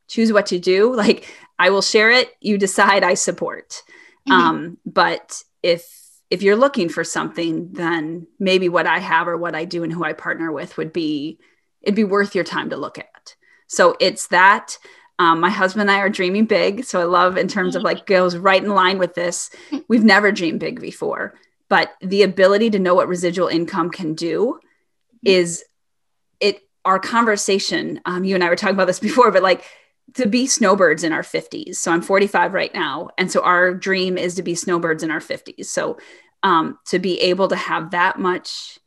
Choose 0.07 0.31
what 0.31 0.47
to 0.47 0.59
do. 0.59 0.95
Like, 0.95 1.27
I 1.57 1.69
will 1.69 1.81
share 1.81 2.11
it. 2.11 2.31
You 2.41 2.57
decide, 2.57 3.03
I 3.03 3.13
support. 3.13 3.81
Mm-hmm. 4.27 4.31
Um, 4.31 4.77
but 4.85 5.43
if 5.63 6.05
if 6.29 6.41
you're 6.41 6.55
looking 6.55 6.89
for 6.89 7.03
something, 7.03 7.71
then 7.71 8.27
maybe 8.39 8.67
what 8.67 8.87
I 8.87 8.99
have 8.99 9.27
or 9.27 9.37
what 9.37 9.55
I 9.55 9.65
do 9.65 9.83
and 9.83 9.93
who 9.93 10.03
I 10.03 10.13
partner 10.13 10.51
with 10.51 10.77
would 10.77 10.91
be 10.91 11.39
it'd 11.81 11.95
be 11.95 12.03
worth 12.03 12.33
your 12.33 12.43
time 12.43 12.71
to 12.71 12.77
look 12.77 12.97
at. 12.97 13.35
So 13.67 13.95
it's 13.99 14.27
that. 14.27 14.77
Um, 15.17 15.39
my 15.39 15.49
husband 15.49 15.81
and 15.81 15.91
I 15.91 16.01
are 16.01 16.09
dreaming 16.09 16.45
big. 16.45 16.83
So 16.83 16.99
I 16.99 17.05
love 17.05 17.37
in 17.37 17.47
terms 17.47 17.75
of 17.75 17.83
like 17.83 18.05
goes 18.05 18.35
right 18.35 18.61
in 18.61 18.69
line 18.69 18.97
with 18.97 19.13
this. 19.13 19.49
We've 19.87 20.03
never 20.03 20.31
dreamed 20.31 20.59
big 20.59 20.81
before, 20.81 21.35
but 21.69 21.93
the 22.01 22.23
ability 22.23 22.69
to 22.71 22.79
know 22.79 22.95
what 22.95 23.07
residual 23.07 23.47
income 23.47 23.89
can 23.89 24.13
do 24.13 24.59
is 25.23 25.63
it 26.39 26.61
our 26.83 26.99
conversation. 26.99 27.99
Um, 28.05 28.23
you 28.23 28.35
and 28.35 28.43
I 28.43 28.49
were 28.49 28.55
talking 28.55 28.75
about 28.75 28.87
this 28.87 28.99
before, 29.09 29.31
but 29.31 29.43
like 29.43 29.63
to 30.13 30.27
be 30.27 30.45
snowbirds 30.45 31.03
in 31.03 31.11
our 31.11 31.23
50s. 31.23 31.75
So 31.75 31.91
I'm 31.91 32.01
45 32.01 32.53
right 32.53 32.73
now. 32.73 33.09
And 33.17 33.31
so 33.31 33.41
our 33.41 33.73
dream 33.73 34.17
is 34.17 34.35
to 34.35 34.43
be 34.43 34.55
snowbirds 34.55 35.03
in 35.03 35.09
our 35.09 35.19
50s. 35.19 35.65
So 35.65 35.97
um, 36.43 36.77
to 36.87 36.99
be 36.99 37.19
able 37.21 37.47
to 37.47 37.55
have 37.55 37.91
that 37.91 38.19
much 38.19 38.77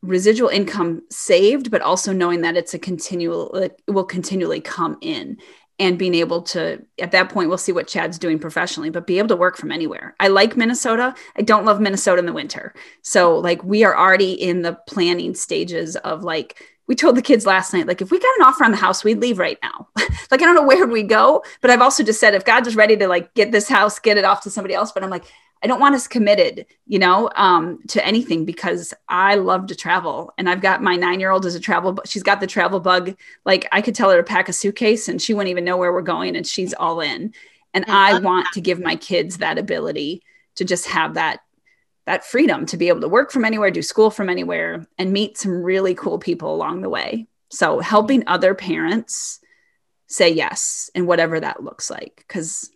residual 0.00 0.48
income 0.48 1.02
saved, 1.10 1.70
but 1.70 1.82
also 1.82 2.12
knowing 2.12 2.40
that 2.42 2.56
it's 2.56 2.74
a 2.74 2.78
continual, 2.78 3.54
it 3.54 3.80
will 3.86 4.04
continually 4.04 4.60
come 4.60 4.96
in 5.02 5.38
and 5.78 5.98
being 5.98 6.14
able 6.14 6.42
to, 6.42 6.84
at 7.00 7.10
that 7.10 7.30
point, 7.30 7.48
we'll 7.48 7.58
see 7.58 7.72
what 7.72 7.88
Chad's 7.88 8.18
doing 8.18 8.38
professionally, 8.38 8.90
but 8.90 9.06
be 9.06 9.18
able 9.18 9.28
to 9.28 9.36
work 9.36 9.56
from 9.56 9.72
anywhere. 9.72 10.14
I 10.20 10.28
like 10.28 10.56
Minnesota. 10.56 11.14
I 11.36 11.42
don't 11.42 11.64
love 11.64 11.80
Minnesota 11.80 12.20
in 12.20 12.26
the 12.26 12.32
winter. 12.32 12.74
So, 13.02 13.36
like, 13.38 13.62
we 13.64 13.82
are 13.82 13.96
already 13.96 14.32
in 14.32 14.62
the 14.62 14.78
planning 14.86 15.34
stages 15.34 15.96
of 15.96 16.22
like, 16.22 16.62
we 16.86 16.94
told 16.94 17.16
the 17.16 17.22
kids 17.22 17.46
last 17.46 17.72
night, 17.72 17.86
like, 17.86 18.02
if 18.02 18.10
we 18.10 18.18
got 18.18 18.38
an 18.38 18.44
offer 18.44 18.64
on 18.64 18.70
the 18.70 18.76
house, 18.76 19.04
we'd 19.04 19.20
leave 19.20 19.38
right 19.38 19.58
now. 19.62 19.88
like, 20.30 20.42
I 20.42 20.44
don't 20.44 20.54
know 20.54 20.66
where 20.66 20.86
we'd 20.86 21.08
go, 21.08 21.42
but 21.60 21.70
I've 21.70 21.80
also 21.80 22.02
just 22.02 22.20
said, 22.20 22.34
if 22.34 22.44
God's 22.44 22.66
just 22.66 22.76
ready 22.76 22.96
to 22.96 23.08
like 23.08 23.32
get 23.34 23.52
this 23.52 23.68
house, 23.68 23.98
get 23.98 24.18
it 24.18 24.24
off 24.24 24.42
to 24.42 24.50
somebody 24.50 24.74
else. 24.74 24.92
But 24.92 25.02
I'm 25.02 25.10
like, 25.10 25.24
I 25.62 25.66
don't 25.66 25.80
want 25.80 25.94
us 25.94 26.06
committed, 26.06 26.66
you 26.86 26.98
know, 26.98 27.30
um, 27.36 27.80
to 27.88 28.04
anything 28.04 28.44
because 28.44 28.92
I 29.08 29.36
love 29.36 29.68
to 29.68 29.74
travel. 29.74 30.34
And 30.36 30.46
I've 30.46 30.60
got 30.60 30.82
my 30.82 30.94
nine 30.94 31.20
year 31.20 31.30
old 31.30 31.46
as 31.46 31.54
a 31.54 31.60
travel, 31.60 31.98
she's 32.04 32.22
got 32.22 32.40
the 32.40 32.46
travel 32.46 32.80
bug. 32.80 33.16
Like, 33.46 33.66
I 33.72 33.80
could 33.80 33.94
tell 33.94 34.10
her 34.10 34.18
to 34.18 34.22
pack 34.22 34.50
a 34.50 34.52
suitcase 34.52 35.08
and 35.08 35.22
she 35.22 35.32
wouldn't 35.32 35.50
even 35.50 35.64
know 35.64 35.78
where 35.78 35.92
we're 35.92 36.02
going 36.02 36.36
and 36.36 36.46
she's 36.46 36.74
all 36.74 37.00
in. 37.00 37.32
And 37.72 37.86
I, 37.88 38.16
I 38.16 38.20
want 38.20 38.44
that. 38.44 38.52
to 38.54 38.60
give 38.60 38.78
my 38.78 38.96
kids 38.96 39.38
that 39.38 39.56
ability 39.56 40.22
to 40.56 40.64
just 40.66 40.86
have 40.86 41.14
that 41.14 41.40
that 42.06 42.24
freedom 42.24 42.66
to 42.66 42.76
be 42.76 42.88
able 42.88 43.00
to 43.00 43.08
work 43.08 43.30
from 43.30 43.44
anywhere, 43.44 43.70
do 43.70 43.82
school 43.82 44.10
from 44.10 44.28
anywhere, 44.28 44.86
and 44.98 45.12
meet 45.12 45.38
some 45.38 45.62
really 45.62 45.94
cool 45.94 46.18
people 46.18 46.54
along 46.54 46.82
the 46.82 46.90
way. 46.90 47.26
So, 47.50 47.78
helping 47.80 48.24
other 48.26 48.54
parents 48.54 49.40
say 50.06 50.30
yes 50.30 50.90
and 50.94 51.06
whatever 51.06 51.40
that 51.40 51.62
looks 51.62 51.90
like. 51.90 52.16
Because 52.26 52.70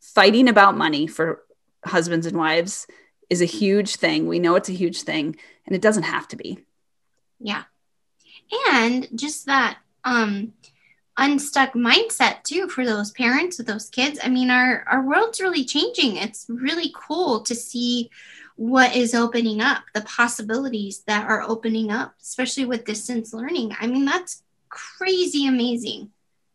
fighting 0.00 0.48
about 0.48 0.76
money 0.76 1.06
for 1.06 1.42
husbands 1.84 2.26
and 2.26 2.36
wives 2.36 2.86
is 3.30 3.40
a 3.40 3.46
huge 3.46 3.96
thing. 3.96 4.26
We 4.26 4.38
know 4.38 4.56
it's 4.56 4.68
a 4.68 4.72
huge 4.72 5.02
thing, 5.02 5.36
and 5.66 5.74
it 5.74 5.82
doesn't 5.82 6.02
have 6.04 6.28
to 6.28 6.36
be. 6.36 6.64
Yeah. 7.40 7.64
And 8.70 9.08
just 9.14 9.46
that 9.46 9.78
um, 10.04 10.54
unstuck 11.16 11.74
mindset 11.74 12.42
too 12.44 12.68
for 12.68 12.86
those 12.86 13.10
parents 13.10 13.58
with 13.58 13.66
those 13.66 13.90
kids. 13.90 14.18
I 14.22 14.28
mean, 14.28 14.50
our, 14.50 14.84
our 14.88 15.02
world's 15.02 15.40
really 15.40 15.64
changing. 15.64 16.16
It's 16.16 16.46
really 16.48 16.92
cool 16.94 17.40
to 17.42 17.54
see 17.54 18.10
what 18.58 18.96
is 18.96 19.14
opening 19.14 19.60
up, 19.60 19.84
the 19.94 20.00
possibilities 20.00 21.04
that 21.06 21.24
are 21.28 21.42
opening 21.42 21.92
up, 21.92 22.14
especially 22.20 22.64
with 22.64 22.84
distance 22.84 23.32
learning. 23.32 23.72
I 23.78 23.86
mean, 23.86 24.04
that's 24.04 24.42
crazy 24.68 25.46
amazing 25.46 26.10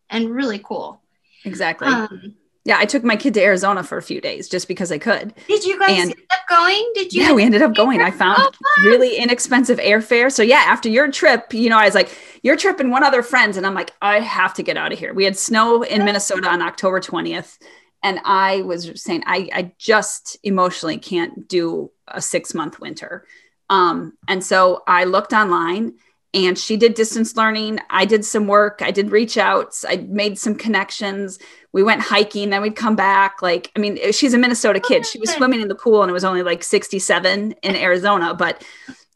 and 0.10 0.30
really 0.30 0.60
cool. 0.60 1.02
Exactly. 1.46 1.88
Um, 1.88 2.36
yeah, 2.66 2.78
I 2.78 2.84
took 2.84 3.06
my 3.06 3.16
kid 3.16 3.34
to 3.36 3.42
Arizona 3.42 3.84
for 3.84 3.98
a 3.98 4.02
few 4.02 4.20
days 4.20 4.50
just 4.50 4.68
because 4.68 4.92
I 4.92 4.98
could. 4.98 5.34
Did 5.48 5.63
you 5.63 5.80
guys 5.80 5.92
and, 5.92 6.12
end 6.12 6.22
up 6.30 6.50
going? 6.50 6.92
Did 6.94 7.13
you? 7.13 7.24
Yeah, 7.24 7.32
we 7.32 7.44
ended 7.44 7.62
up 7.62 7.74
going. 7.74 8.02
I 8.02 8.12
found 8.12 8.38
oh, 8.38 8.52
really 8.84 9.16
inexpensive 9.16 9.80
airfare. 9.80 10.30
So 10.30 10.44
yeah, 10.44 10.63
after 10.68 10.89
your 10.89 11.10
trip, 11.10 11.54
you 11.54 11.70
know, 11.70 11.78
I 11.78 11.86
was 11.86 11.96
like, 11.96 12.13
your 12.44 12.58
trip 12.58 12.82
and 12.82 12.92
one 12.92 13.06
other 13.06 13.24
friends, 13.24 13.56
and 13.56 13.66
I'm 13.66 13.76
like, 13.76 13.94
I 14.02 14.20
have 14.20 14.54
to 14.56 14.63
get 14.63 14.76
out 14.76 14.92
of 14.92 15.00
here. 15.00 15.13
We 15.13 15.24
had 15.24 15.38
snow 15.38 15.84
in 15.84 16.04
Minnesota 16.04 16.50
on 16.50 16.62
October 16.62 17.00
20th 17.00 17.60
and 18.04 18.20
i 18.26 18.62
was 18.62 19.02
saying 19.02 19.24
i, 19.26 19.50
I 19.54 19.72
just 19.78 20.38
emotionally 20.44 20.98
can't 20.98 21.48
do 21.48 21.92
a 22.08 22.22
six 22.22 22.54
month 22.54 22.80
winter. 22.80 23.26
Um, 23.70 24.13
and 24.28 24.44
so 24.44 24.84
i 24.88 25.06
looked 25.06 25.34
online 25.34 25.94
and 26.36 26.58
she 26.58 26.78
did 26.78 26.96
distance 26.96 27.38
learning. 27.38 27.78
I 27.92 28.06
did 28.06 28.26
some 28.26 28.48
work. 28.48 28.82
I 28.82 28.89
did 28.89 29.12
reach 29.12 29.38
outs. 29.38 29.86
I 29.88 29.98
made 30.10 30.39
some 30.39 30.56
connections. 30.56 31.38
We 31.74 31.84
went 31.84 32.02
hiking 32.02 32.50
then 32.50 32.62
we'd 32.62 32.76
come 32.76 32.96
back. 32.96 33.42
Like 33.42 33.72
i 33.76 33.80
mean 33.80 34.12
she's 34.12 34.34
a 34.34 34.38
minnesota 34.38 34.80
kid. 34.80 35.06
She 35.06 35.20
was 35.20 35.32
swimming 35.32 35.62
in 35.62 35.68
the 35.68 35.76
pool 35.76 36.04
and 36.04 36.10
it 36.10 36.13
was 36.13 36.26
only 36.26 36.44
like 36.44 36.63
67 36.63 37.52
in 37.52 37.76
arizona 37.76 38.34
but 38.34 38.63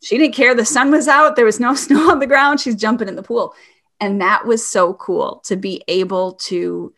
she 0.02 0.18
didn't 0.18 0.36
care. 0.36 0.56
The 0.56 0.66
sun 0.66 0.92
was 0.92 1.08
out. 1.08 1.36
There 1.36 1.46
was 1.46 1.60
no 1.60 1.76
snow 1.86 2.12
on 2.12 2.20
the 2.20 2.28
ground. 2.28 2.60
She's 2.60 2.76
jumping 2.76 3.08
in 3.08 3.16
the 3.16 3.24
pool. 3.24 3.54
And 4.00 4.22
that 4.22 4.46
was 4.46 4.66
so 4.66 4.94
cool 4.94 5.42
to 5.46 5.56
be 5.56 5.84
able 5.88 6.34
to 6.34 6.94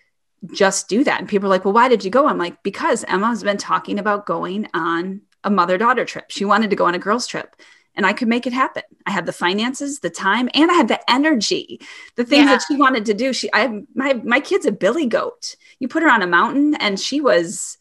just 0.54 0.88
do 0.88 1.04
that. 1.04 1.20
And 1.20 1.30
people 1.30 1.48
are 1.48 1.50
like, 1.50 1.66
well, 1.66 1.74
why 1.74 1.88
did 1.88 2.04
you 2.04 2.12
go? 2.12 2.28
I'm 2.28 2.38
like, 2.38 2.62
because 2.64 3.04
Emma 3.06 3.28
has 3.28 3.44
been 3.44 3.58
talking 3.58 4.00
about 4.00 4.26
going 4.26 4.68
on 4.74 5.22
a 5.44 5.50
mother 5.50 5.78
daughter 5.78 6.06
trip. 6.06 6.26
She 6.30 6.46
wanted 6.46 6.70
to 6.70 6.76
go 6.76 6.86
on 6.86 6.96
a 6.96 7.00
girls' 7.00 7.28
trip 7.28 7.56
and 7.96 8.06
I 8.06 8.14
could 8.14 8.28
make 8.28 8.48
it 8.48 8.54
happen. 8.54 8.84
I 9.06 9.12
had 9.12 9.26
the 9.26 9.34
finances, 9.34 10.00
the 10.00 10.10
time, 10.10 10.50
and 10.54 10.72
I 10.72 10.74
had 10.74 10.88
the 10.88 11.12
energy. 11.12 11.82
The 12.16 12.24
things 12.24 12.46
yeah. 12.46 12.56
that 12.56 12.64
she 12.68 12.78
wanted 12.78 13.06
to 13.08 13.14
do. 13.14 13.34
She, 13.34 13.50
I, 13.52 13.84
my, 13.94 14.14
my 14.24 14.40
kid's 14.40 14.66
a 14.66 14.72
billy 14.72 15.06
goat. 15.06 15.58
You 15.80 15.90
put 15.90 16.04
her 16.04 16.10
on 16.10 16.22
a 16.22 16.28
mountain, 16.28 16.76
and 16.76 16.98
she 16.98 17.20
was, 17.20 17.78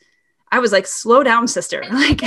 I 0.51 0.59
was 0.59 0.73
like, 0.73 0.88
slow 0.88 1.23
down, 1.23 1.47
sister. 1.47 1.85
Like, 1.92 2.23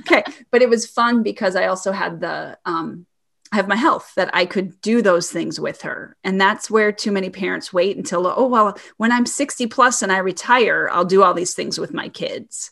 okay, 0.00 0.22
but 0.52 0.62
it 0.62 0.68
was 0.68 0.86
fun 0.86 1.24
because 1.24 1.56
I 1.56 1.66
also 1.66 1.90
had 1.90 2.20
the, 2.20 2.58
um, 2.64 3.06
I 3.52 3.56
have 3.56 3.68
my 3.68 3.76
health 3.76 4.12
that 4.16 4.30
I 4.32 4.46
could 4.46 4.80
do 4.80 5.02
those 5.02 5.30
things 5.30 5.60
with 5.60 5.82
her. 5.82 6.16
And 6.24 6.40
that's 6.40 6.70
where 6.70 6.90
too 6.90 7.12
many 7.12 7.28
parents 7.28 7.70
wait 7.70 7.98
until, 7.98 8.26
oh, 8.26 8.46
well, 8.46 8.78
when 8.96 9.12
I'm 9.12 9.26
60 9.26 9.66
plus 9.66 10.00
and 10.00 10.10
I 10.10 10.18
retire, 10.18 10.88
I'll 10.90 11.04
do 11.04 11.22
all 11.22 11.34
these 11.34 11.52
things 11.52 11.78
with 11.78 11.92
my 11.92 12.08
kids. 12.08 12.70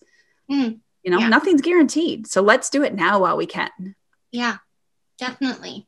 Mm, 0.51 0.79
you 1.03 1.11
know, 1.11 1.19
yeah. 1.19 1.29
nothing's 1.29 1.61
guaranteed. 1.61 2.27
So 2.27 2.41
let's 2.41 2.71
do 2.71 2.83
it 2.83 2.95
now 2.95 3.21
while 3.21 3.37
we 3.37 3.45
can. 3.45 3.95
Yeah, 4.33 4.57
definitely. 5.19 5.87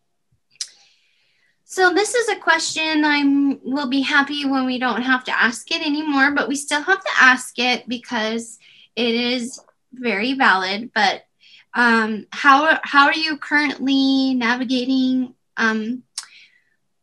So 1.65 1.95
this 1.95 2.15
is 2.15 2.29
a 2.29 2.37
question 2.37 3.03
I'm 3.03 3.59
will 3.65 3.89
be 3.89 4.03
happy 4.03 4.45
when 4.45 4.67
we 4.67 4.79
don't 4.79 5.01
have 5.01 5.25
to 5.25 5.33
ask 5.33 5.71
it 5.71 5.81
anymore, 5.81 6.33
but 6.33 6.47
we 6.47 6.55
still 6.55 6.83
have 6.83 7.03
to 7.03 7.11
ask 7.19 7.59
it 7.59 7.89
because 7.89 8.59
it 8.95 9.15
is 9.15 9.59
very 9.95 10.35
valid. 10.35 10.91
But 10.95 11.23
um, 11.75 12.27
how 12.31 12.79
how 12.83 13.07
are 13.07 13.15
you 13.15 13.37
currently 13.37 14.35
navigating 14.35 15.35
um, 15.57 16.03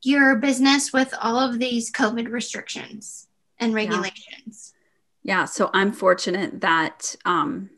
your 0.01 0.35
business 0.37 0.93
with 0.93 1.13
all 1.21 1.37
of 1.37 1.59
these 1.59 1.91
COVID 1.91 2.29
restrictions 2.29 3.27
and 3.59 3.73
regulations? 3.73 4.73
Yeah, 5.23 5.39
yeah 5.39 5.45
so 5.45 5.69
I'm 5.73 5.91
fortunate 5.91 6.61
that 6.61 7.15
um, 7.25 7.69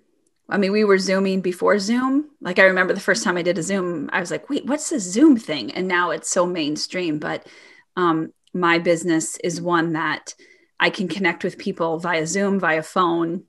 I 0.52 0.58
mean, 0.58 0.74
we 0.74 0.84
were 0.84 1.00
Zooming 1.00 1.40
before 1.40 1.80
Zoom. 1.80 2.30
Like, 2.42 2.60
I 2.60 2.64
remember 2.64 2.94
the 2.94 3.00
first 3.00 3.24
time 3.24 3.38
I 3.38 3.42
did 3.42 3.58
a 3.58 3.64
Zoom, 3.64 4.10
I 4.12 4.20
was 4.20 4.32
like, 4.32 4.50
wait, 4.50 4.66
what's 4.66 4.90
this 4.90 5.04
Zoom 5.04 5.38
thing? 5.38 5.72
And 5.72 5.88
now 5.88 6.12
it's 6.12 6.30
so 6.30 6.46
mainstream. 6.46 7.20
But 7.20 7.48
um, 7.96 8.34
my 8.54 8.78
business 8.78 9.38
is 9.38 9.62
one 9.62 9.94
that 9.94 10.36
I 10.78 10.90
can 10.90 11.08
connect 11.08 11.46
with 11.46 11.58
people 11.58 12.00
via 12.00 12.28
Zoom, 12.28 12.60
via 12.60 12.84
phone, 12.84 13.46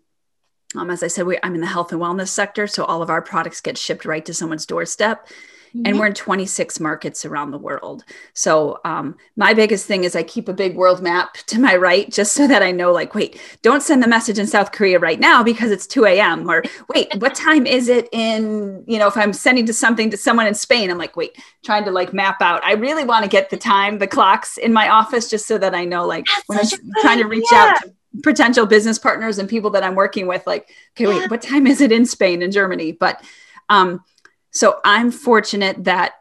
um, 0.76 0.90
as 0.90 1.02
I 1.02 1.08
said, 1.08 1.26
we, 1.26 1.38
I'm 1.42 1.54
in 1.54 1.60
the 1.60 1.66
health 1.66 1.92
and 1.92 2.00
wellness 2.00 2.28
sector, 2.28 2.66
so 2.66 2.84
all 2.84 3.02
of 3.02 3.10
our 3.10 3.22
products 3.22 3.60
get 3.60 3.78
shipped 3.78 4.04
right 4.04 4.24
to 4.24 4.34
someone's 4.34 4.66
doorstep. 4.66 5.26
mm-hmm. 5.74 5.86
and 5.86 5.98
we're 5.98 6.06
in 6.06 6.14
26 6.14 6.80
markets 6.80 7.24
around 7.24 7.50
the 7.50 7.58
world. 7.58 8.04
So 8.34 8.80
um, 8.84 9.16
my 9.36 9.54
biggest 9.54 9.86
thing 9.86 10.04
is 10.04 10.14
I 10.14 10.22
keep 10.22 10.48
a 10.48 10.52
big 10.52 10.76
world 10.76 11.02
map 11.02 11.34
to 11.46 11.60
my 11.60 11.76
right, 11.76 12.10
just 12.10 12.32
so 12.34 12.46
that 12.46 12.62
I 12.62 12.70
know, 12.70 12.92
like, 12.92 13.14
wait, 13.14 13.40
don't 13.62 13.82
send 13.82 14.02
the 14.02 14.08
message 14.08 14.38
in 14.38 14.46
South 14.46 14.72
Korea 14.72 14.98
right 14.98 15.18
now 15.20 15.42
because 15.42 15.70
it's 15.70 15.86
2 15.86 16.04
a.m. 16.06 16.48
Or 16.48 16.62
wait, 16.88 17.12
what 17.18 17.34
time 17.48 17.66
is 17.66 17.88
it 17.88 18.08
in? 18.12 18.84
You 18.86 18.98
know, 18.98 19.08
if 19.08 19.16
I'm 19.16 19.32
sending 19.32 19.66
to 19.66 19.72
something 19.72 20.10
to 20.10 20.16
someone 20.16 20.46
in 20.46 20.54
Spain, 20.54 20.90
I'm 20.90 20.98
like, 20.98 21.16
wait, 21.16 21.36
trying 21.64 21.84
to 21.84 21.90
like 21.90 22.12
map 22.12 22.42
out. 22.42 22.62
I 22.64 22.72
really 22.72 23.04
want 23.04 23.24
to 23.24 23.28
get 23.28 23.50
the 23.50 23.56
time, 23.56 23.98
the 23.98 24.06
clocks 24.06 24.58
in 24.58 24.72
my 24.72 24.88
office, 24.88 25.28
just 25.28 25.46
so 25.46 25.58
that 25.58 25.74
I 25.74 25.84
know, 25.84 26.06
like, 26.06 26.26
That's 26.48 26.72
when 26.72 26.80
I'm 26.96 27.02
trying 27.02 27.18
to 27.18 27.26
reach 27.26 27.52
out 27.52 27.80
to 27.82 27.92
potential 28.22 28.66
business 28.66 28.98
partners 28.98 29.38
and 29.38 29.48
people 29.48 29.70
that 29.70 29.82
I'm 29.82 29.94
working 29.94 30.26
with, 30.26 30.46
like, 30.46 30.70
okay, 30.94 31.06
wait, 31.06 31.30
what 31.30 31.42
time 31.42 31.66
is 31.66 31.80
it 31.80 31.92
in 31.92 32.06
Spain 32.06 32.42
and 32.42 32.52
Germany? 32.52 32.92
But 32.92 33.22
um, 33.68 34.04
so 34.50 34.80
I'm 34.84 35.10
fortunate 35.10 35.84
that 35.84 36.12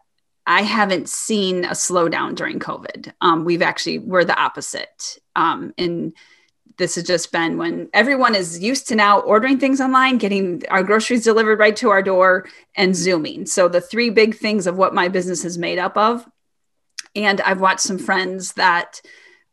I 0.47 0.63
haven't 0.63 1.09
seen 1.09 1.65
a 1.65 1.71
slowdown 1.71 2.35
during 2.35 2.59
COVID. 2.59 3.13
Um, 3.21 3.45
we've 3.45 3.61
actually, 3.61 3.99
we're 3.99 4.25
the 4.25 4.39
opposite. 4.39 5.19
Um, 5.35 5.73
and 5.77 6.13
this 6.77 6.95
has 6.95 7.03
just 7.03 7.31
been 7.31 7.57
when 7.57 7.89
everyone 7.93 8.33
is 8.33 8.59
used 8.59 8.87
to 8.87 8.95
now 8.95 9.19
ordering 9.19 9.59
things 9.59 9.79
online, 9.79 10.17
getting 10.17 10.63
our 10.69 10.81
groceries 10.81 11.23
delivered 11.23 11.59
right 11.59 11.75
to 11.75 11.89
our 11.89 12.01
door, 12.01 12.47
and 12.75 12.95
Zooming. 12.95 13.45
So 13.45 13.67
the 13.67 13.81
three 13.81 14.09
big 14.09 14.35
things 14.35 14.65
of 14.65 14.77
what 14.77 14.93
my 14.93 15.07
business 15.07 15.45
is 15.45 15.57
made 15.57 15.77
up 15.77 15.95
of. 15.95 16.25
And 17.15 17.39
I've 17.41 17.61
watched 17.61 17.81
some 17.81 17.99
friends 17.99 18.53
that 18.53 19.01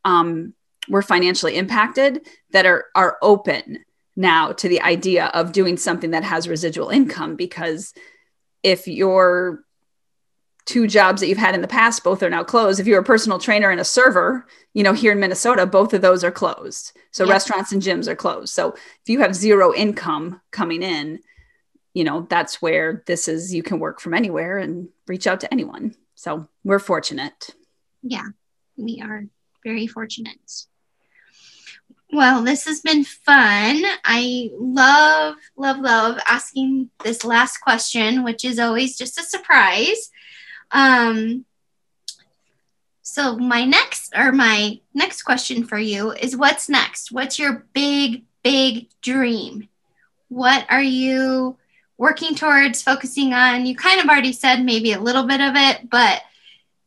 um, 0.04 0.54
were 0.88 1.02
financially 1.02 1.56
impacted 1.56 2.26
that 2.50 2.66
are 2.66 2.86
are 2.94 3.18
open 3.22 3.84
now 4.16 4.52
to 4.52 4.68
the 4.68 4.80
idea 4.80 5.26
of 5.26 5.52
doing 5.52 5.76
something 5.76 6.10
that 6.10 6.24
has 6.24 6.48
residual 6.48 6.88
income 6.90 7.36
because 7.36 7.94
if 8.62 8.88
your 8.88 9.60
two 10.64 10.86
jobs 10.86 11.20
that 11.20 11.28
you've 11.28 11.38
had 11.38 11.54
in 11.54 11.62
the 11.62 11.68
past 11.68 12.04
both 12.04 12.22
are 12.22 12.28
now 12.28 12.44
closed. 12.44 12.78
If 12.78 12.86
you're 12.86 13.00
a 13.00 13.04
personal 13.04 13.38
trainer 13.38 13.70
and 13.70 13.80
a 13.80 13.84
server 13.84 14.46
you 14.74 14.82
know 14.82 14.92
here 14.92 15.12
in 15.12 15.20
minnesota 15.20 15.66
both 15.66 15.94
of 15.94 16.02
those 16.02 16.24
are 16.24 16.30
closed. 16.30 16.96
So 17.10 17.24
yep. 17.24 17.32
restaurants 17.32 17.72
and 17.72 17.82
gyms 17.82 18.08
are 18.08 18.16
closed. 18.16 18.52
So 18.52 18.72
if 18.72 19.08
you 19.08 19.20
have 19.20 19.34
zero 19.34 19.74
income 19.74 20.40
coming 20.50 20.82
in 20.82 21.20
you 21.94 22.04
know 22.04 22.26
that's 22.28 22.60
where 22.60 23.02
this 23.06 23.28
is 23.28 23.54
you 23.54 23.62
can 23.62 23.78
work 23.78 24.00
from 24.00 24.14
anywhere 24.14 24.58
and 24.58 24.88
reach 25.06 25.26
out 25.26 25.40
to 25.40 25.52
anyone. 25.52 25.94
So 26.14 26.48
we're 26.64 26.80
fortunate. 26.80 27.54
Yeah 28.02 28.28
we 28.78 29.02
are 29.02 29.24
very 29.64 29.86
fortunate 29.86 30.38
well, 32.18 32.42
this 32.42 32.64
has 32.64 32.80
been 32.80 33.04
fun. 33.04 33.80
I 34.04 34.50
love, 34.58 35.36
love, 35.56 35.78
love 35.78 36.18
asking 36.28 36.90
this 37.04 37.24
last 37.24 37.58
question, 37.58 38.24
which 38.24 38.44
is 38.44 38.58
always 38.58 38.98
just 38.98 39.20
a 39.20 39.22
surprise. 39.22 40.10
Um, 40.72 41.44
so 43.02 43.38
my 43.38 43.64
next 43.64 44.12
or 44.16 44.32
my 44.32 44.80
next 44.94 45.22
question 45.22 45.62
for 45.62 45.78
you 45.78 46.10
is 46.10 46.36
what's 46.36 46.68
next? 46.68 47.12
What's 47.12 47.38
your 47.38 47.64
big, 47.72 48.24
big 48.42 48.88
dream? 49.00 49.68
What 50.28 50.66
are 50.68 50.82
you 50.82 51.56
working 51.98 52.34
towards, 52.34 52.82
focusing 52.82 53.32
on? 53.32 53.64
You 53.64 53.76
kind 53.76 54.00
of 54.00 54.08
already 54.08 54.32
said 54.32 54.64
maybe 54.64 54.90
a 54.90 55.00
little 55.00 55.24
bit 55.24 55.40
of 55.40 55.54
it, 55.54 55.88
but 55.88 56.22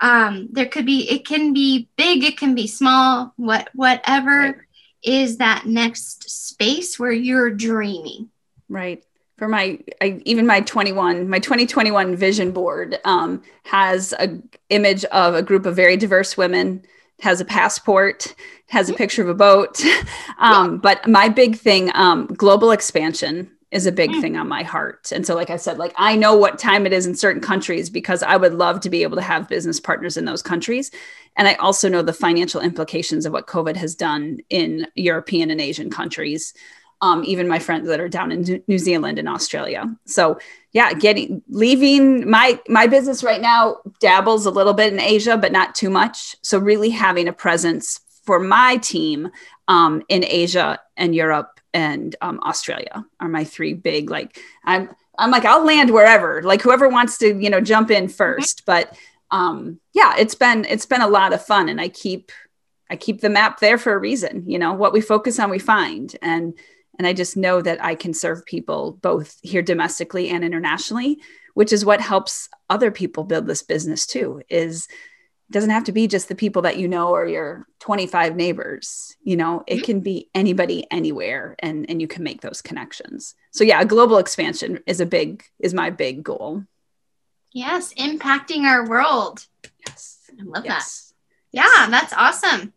um, 0.02 0.50
there 0.52 0.65
could 0.67 0.86
be 0.86 1.10
it 1.10 1.26
can 1.26 1.54
be 1.54 1.88
big, 1.96 2.26
it 2.26 2.38
can 2.38 2.54
be 2.54 2.67
small, 2.67 3.34
what 3.38 3.70
whatever. 3.74 4.65
Is 5.03 5.37
that 5.37 5.65
next 5.65 6.29
space 6.29 6.99
where 6.99 7.11
you're 7.11 7.49
dreaming. 7.49 8.29
Right. 8.69 9.03
For 9.37 9.47
my, 9.47 9.79
I, 9.99 10.21
even 10.25 10.45
my 10.45 10.61
21, 10.61 11.27
my 11.27 11.39
2021 11.39 12.15
vision 12.15 12.51
board 12.51 12.99
um, 13.05 13.41
has 13.63 14.13
a 14.19 14.39
image 14.69 15.03
of 15.05 15.33
a 15.33 15.41
group 15.41 15.65
of 15.65 15.75
very 15.75 15.97
diverse 15.97 16.37
women, 16.37 16.83
has 17.21 17.41
a 17.41 17.45
passport, 17.45 18.35
has 18.67 18.89
a 18.89 18.93
picture 18.93 19.23
of 19.23 19.29
a 19.29 19.33
boat. 19.33 19.83
um, 20.37 20.77
but 20.77 21.07
my 21.07 21.27
big 21.27 21.57
thing, 21.57 21.89
um, 21.95 22.27
global 22.27 22.69
expansion 22.69 23.49
is 23.71 23.88
a 23.88 23.91
big 23.91 24.12
mm. 24.12 24.21
thing 24.21 24.36
on 24.36 24.47
my 24.47 24.63
heart. 24.63 25.12
And 25.12 25.25
so, 25.25 25.34
like 25.34 25.49
I 25.49 25.55
said, 25.55 25.77
like 25.77 25.93
I 25.97 26.15
know 26.15 26.36
what 26.36 26.60
time 26.60 26.86
it 26.86 26.93
is 26.93 27.05
in 27.05 27.15
certain 27.15 27.41
countries 27.41 27.89
because 27.89 28.21
I 28.21 28.36
would 28.36 28.53
love 28.53 28.81
to 28.81 28.89
be 28.89 29.03
able 29.03 29.15
to 29.15 29.23
have 29.23 29.47
business 29.47 29.79
partners 29.79 30.17
in 30.17 30.25
those 30.25 30.41
countries. 30.41 30.91
And 31.38 31.47
I 31.47 31.53
also 31.55 31.88
know 31.88 32.01
the 32.01 32.13
financial 32.13 32.62
implications 32.62 33.25
of 33.25 33.31
what 33.34 33.47
COVID 33.47 33.77
has 33.77 33.95
done 33.95 34.39
in 34.49 34.88
European 34.95 35.49
and 35.49 35.62
Asian 35.62 35.89
countries. 35.89 36.53
Um, 37.03 37.23
even 37.25 37.47
my 37.47 37.57
friends 37.57 37.88
that 37.88 37.99
are 37.99 38.07
down 38.07 38.31
in 38.31 38.63
New 38.67 38.77
Zealand 38.77 39.17
and 39.17 39.27
Australia. 39.27 39.88
So 40.05 40.38
yeah, 40.71 40.93
getting 40.93 41.41
leaving 41.49 42.29
my 42.29 42.60
my 42.67 42.86
business 42.86 43.23
right 43.23 43.41
now 43.41 43.77
dabbles 43.99 44.45
a 44.45 44.51
little 44.51 44.73
bit 44.73 44.93
in 44.93 44.99
Asia, 44.99 45.36
but 45.36 45.51
not 45.51 45.73
too 45.73 45.89
much. 45.89 46.36
So 46.43 46.60
really 46.60 46.91
having 46.91 47.27
a 47.27 47.34
presence 47.34 48.01
for 48.23 48.39
my 48.39 48.77
team 48.77 49.29
um, 49.67 50.03
in 50.10 50.23
Asia 50.23 50.79
and 50.95 51.15
Europe 51.15 51.61
and 51.73 52.15
um, 52.21 52.39
Australia 52.43 53.05
are 53.19 53.29
my 53.29 53.43
three 53.43 53.73
big 53.73 54.10
like 54.10 54.39
I'm 54.65 54.89
I'm 55.17 55.31
like 55.31 55.45
I'll 55.45 55.65
land 55.65 55.91
wherever 55.91 56.41
like 56.43 56.62
whoever 56.62 56.89
wants 56.89 57.17
to 57.19 57.38
you 57.41 57.49
know 57.49 57.62
jump 57.62 57.91
in 57.91 58.07
1st 58.07 58.63
but 58.65 58.95
um 59.29 59.79
yeah 59.93 60.15
it's 60.17 60.36
been 60.36 60.65
it's 60.65 60.86
been 60.86 61.01
a 61.01 61.07
lot 61.07 61.34
of 61.34 61.45
fun 61.45 61.69
and 61.69 61.79
I 61.79 61.89
keep 61.89 62.31
I 62.89 62.95
keep 62.95 63.21
the 63.21 63.29
map 63.29 63.60
there 63.60 63.77
for 63.77 63.93
a 63.93 63.99
reason 63.99 64.43
you 64.47 64.60
know 64.60 64.73
what 64.73 64.93
we 64.93 65.01
focus 65.01 65.39
on 65.39 65.49
we 65.49 65.60
find. 65.60 66.15
And 66.21 66.53
and 66.97 67.07
I 67.07 67.13
just 67.13 67.38
know 67.38 67.62
that 67.62 67.84
I 67.84 67.95
can 67.95 68.13
serve 68.13 68.45
people 68.45 68.99
both 69.01 69.38
here 69.41 69.62
domestically 69.62 70.29
and 70.29 70.43
internationally 70.43 71.19
which 71.53 71.73
is 71.73 71.84
what 71.84 71.99
helps 71.99 72.47
other 72.69 72.91
people 72.91 73.23
build 73.23 73.45
this 73.47 73.63
business 73.63 74.05
too 74.05 74.41
is 74.49 74.88
doesn't 75.51 75.69
have 75.69 75.83
to 75.85 75.91
be 75.91 76.07
just 76.07 76.27
the 76.27 76.35
people 76.35 76.63
that 76.63 76.77
you 76.77 76.87
know 76.87 77.09
or 77.09 77.27
your 77.27 77.67
25 77.79 78.35
neighbors 78.35 79.15
you 79.23 79.35
know 79.35 79.63
it 79.67 79.83
can 79.83 79.99
be 79.99 80.29
anybody 80.33 80.85
anywhere 80.91 81.55
and 81.59 81.89
and 81.89 82.01
you 82.01 82.07
can 82.07 82.23
make 82.23 82.41
those 82.41 82.61
connections. 82.61 83.35
So 83.51 83.63
yeah 83.63 83.83
global 83.83 84.17
expansion 84.17 84.79
is 84.87 84.99
a 84.99 85.05
big 85.05 85.43
is 85.59 85.73
my 85.73 85.89
big 85.89 86.23
goal. 86.23 86.63
Yes 87.51 87.93
impacting 87.93 88.63
our 88.63 88.87
world. 88.87 89.45
Yes. 89.85 90.29
I 90.39 90.43
love 90.43 90.65
yes. 90.65 91.13
that 91.51 91.57
yeah 91.57 91.89
that's 91.89 92.13
awesome. 92.13 92.73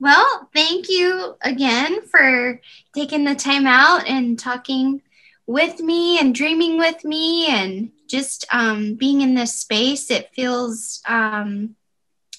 Well 0.00 0.48
thank 0.54 0.88
you 0.88 1.36
again 1.42 2.02
for 2.06 2.60
taking 2.94 3.24
the 3.24 3.34
time 3.34 3.66
out 3.66 4.08
and 4.08 4.38
talking 4.38 5.02
with 5.46 5.80
me 5.80 6.18
and 6.18 6.34
dreaming 6.34 6.78
with 6.78 7.04
me 7.04 7.46
and 7.48 7.90
just 8.06 8.46
um, 8.52 8.94
being 8.94 9.20
in 9.20 9.34
this 9.34 9.54
space. 9.54 10.10
It 10.10 10.30
feels 10.34 11.00
um, 11.06 11.76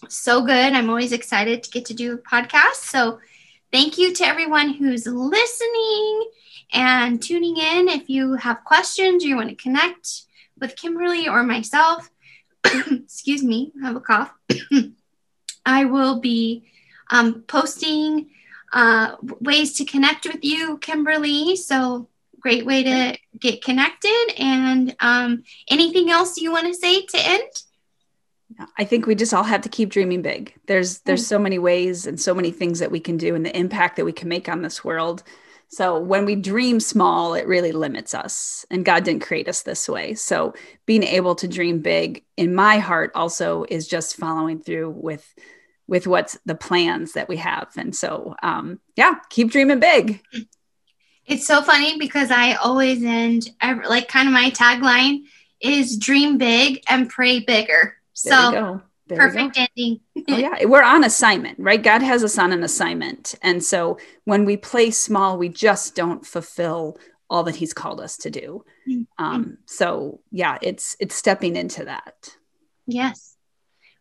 so 0.09 0.41
good. 0.41 0.73
I'm 0.73 0.89
always 0.89 1.11
excited 1.11 1.63
to 1.63 1.71
get 1.71 1.85
to 1.85 1.93
do 1.93 2.17
podcasts. 2.17 2.85
So 2.85 3.19
thank 3.71 3.97
you 3.97 4.13
to 4.13 4.25
everyone 4.25 4.69
who's 4.69 5.05
listening 5.05 6.29
and 6.71 7.21
tuning 7.21 7.57
in. 7.57 7.87
If 7.87 8.09
you 8.09 8.35
have 8.35 8.63
questions 8.63 9.23
or 9.23 9.27
you 9.27 9.35
want 9.35 9.49
to 9.49 9.55
connect 9.55 10.23
with 10.59 10.75
Kimberly 10.75 11.27
or 11.27 11.43
myself, 11.43 12.09
excuse 12.63 13.43
me, 13.43 13.71
I 13.81 13.87
have 13.87 13.95
a 13.95 14.01
cough. 14.01 14.33
I 15.65 15.85
will 15.85 16.19
be 16.19 16.65
um, 17.09 17.43
posting 17.43 18.29
uh, 18.71 19.15
ways 19.39 19.73
to 19.73 19.85
connect 19.85 20.25
with 20.25 20.43
you, 20.43 20.77
Kimberly. 20.79 21.55
So 21.55 22.07
great 22.39 22.65
way 22.65 22.83
to 22.83 23.17
get 23.39 23.63
connected. 23.63 24.33
And 24.37 24.95
um, 24.99 25.43
anything 25.69 26.09
else 26.09 26.37
you 26.37 26.51
want 26.51 26.67
to 26.67 26.73
say 26.73 27.05
to 27.05 27.17
end? 27.17 27.49
I 28.77 28.85
think 28.85 29.05
we 29.05 29.15
just 29.15 29.33
all 29.33 29.43
have 29.43 29.61
to 29.61 29.69
keep 29.69 29.89
dreaming 29.89 30.21
big. 30.21 30.53
There's 30.67 30.99
there's 30.99 31.25
so 31.25 31.39
many 31.39 31.59
ways 31.59 32.07
and 32.07 32.19
so 32.19 32.33
many 32.33 32.51
things 32.51 32.79
that 32.79 32.91
we 32.91 32.99
can 32.99 33.17
do 33.17 33.35
and 33.35 33.45
the 33.45 33.57
impact 33.57 33.95
that 33.97 34.05
we 34.05 34.11
can 34.11 34.29
make 34.29 34.49
on 34.49 34.61
this 34.61 34.83
world. 34.83 35.23
So 35.69 35.99
when 35.99 36.25
we 36.25 36.35
dream 36.35 36.79
small, 36.79 37.33
it 37.33 37.47
really 37.47 37.71
limits 37.71 38.13
us. 38.13 38.63
And 38.69 38.85
God 38.85 39.03
didn't 39.03 39.23
create 39.23 39.47
us 39.47 39.63
this 39.63 39.89
way. 39.89 40.13
So 40.13 40.53
being 40.85 41.01
able 41.01 41.33
to 41.35 41.47
dream 41.47 41.79
big 41.79 42.23
in 42.37 42.53
my 42.53 42.77
heart 42.77 43.11
also 43.15 43.65
is 43.69 43.87
just 43.87 44.17
following 44.17 44.59
through 44.59 44.91
with 44.91 45.33
with 45.87 46.05
what's 46.05 46.37
the 46.45 46.55
plans 46.55 47.13
that 47.13 47.27
we 47.27 47.37
have. 47.37 47.69
And 47.75 47.95
so 47.95 48.35
um 48.43 48.79
yeah, 48.95 49.15
keep 49.29 49.51
dreaming 49.51 49.79
big. 49.79 50.21
It's 51.25 51.47
so 51.47 51.61
funny 51.61 51.97
because 51.97 52.31
I 52.31 52.53
always 52.53 53.03
end 53.03 53.49
like 53.61 54.07
kind 54.07 54.27
of 54.27 54.33
my 54.33 54.51
tagline 54.51 55.21
is 55.59 55.97
dream 55.97 56.37
big 56.37 56.83
and 56.87 57.09
pray 57.09 57.39
bigger. 57.39 57.95
So 58.13 58.81
perfect 59.09 59.57
ending. 59.57 59.99
oh, 60.29 60.37
yeah, 60.37 60.65
we're 60.65 60.83
on 60.83 61.03
assignment, 61.03 61.59
right? 61.59 61.81
God 61.81 62.01
has 62.01 62.23
us 62.23 62.37
on 62.37 62.51
an 62.51 62.63
assignment. 62.63 63.35
And 63.41 63.63
so 63.63 63.97
when 64.25 64.45
we 64.45 64.57
play 64.57 64.91
small, 64.91 65.37
we 65.37 65.49
just 65.49 65.95
don't 65.95 66.25
fulfill 66.25 66.97
all 67.29 67.43
that 67.43 67.55
he's 67.55 67.73
called 67.73 67.99
us 67.99 68.17
to 68.17 68.29
do. 68.29 68.63
Mm-hmm. 68.87 69.23
Um, 69.23 69.57
so 69.65 70.21
yeah, 70.31 70.57
it's 70.61 70.95
it's 70.99 71.15
stepping 71.15 71.55
into 71.55 71.85
that. 71.85 72.35
Yes. 72.85 73.35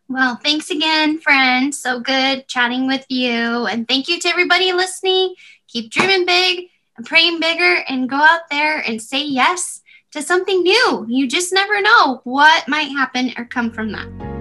Well, 0.09 0.35
thanks 0.43 0.69
again, 0.69 1.19
friend. 1.19 1.73
So 1.73 1.99
good 1.99 2.47
chatting 2.47 2.87
with 2.87 3.05
you. 3.09 3.65
And 3.65 3.87
thank 3.87 4.09
you 4.09 4.19
to 4.19 4.27
everybody 4.27 4.73
listening. 4.73 5.33
Keep 5.67 5.91
dreaming 5.91 6.25
big 6.25 6.67
and 6.97 7.05
praying 7.05 7.39
bigger 7.39 7.83
and 7.87 8.09
go 8.09 8.17
out 8.17 8.49
there 8.51 8.79
and 8.79 9.01
say 9.01 9.23
yes 9.23 9.81
to 10.13 10.21
something 10.21 10.61
new. 10.61 11.05
You 11.09 11.27
just 11.27 11.51
never 11.51 11.81
know 11.81 12.21
what 12.23 12.67
might 12.67 12.89
happen 12.89 13.33
or 13.35 13.45
come 13.45 13.71
from 13.71 13.91
that. 13.91 14.32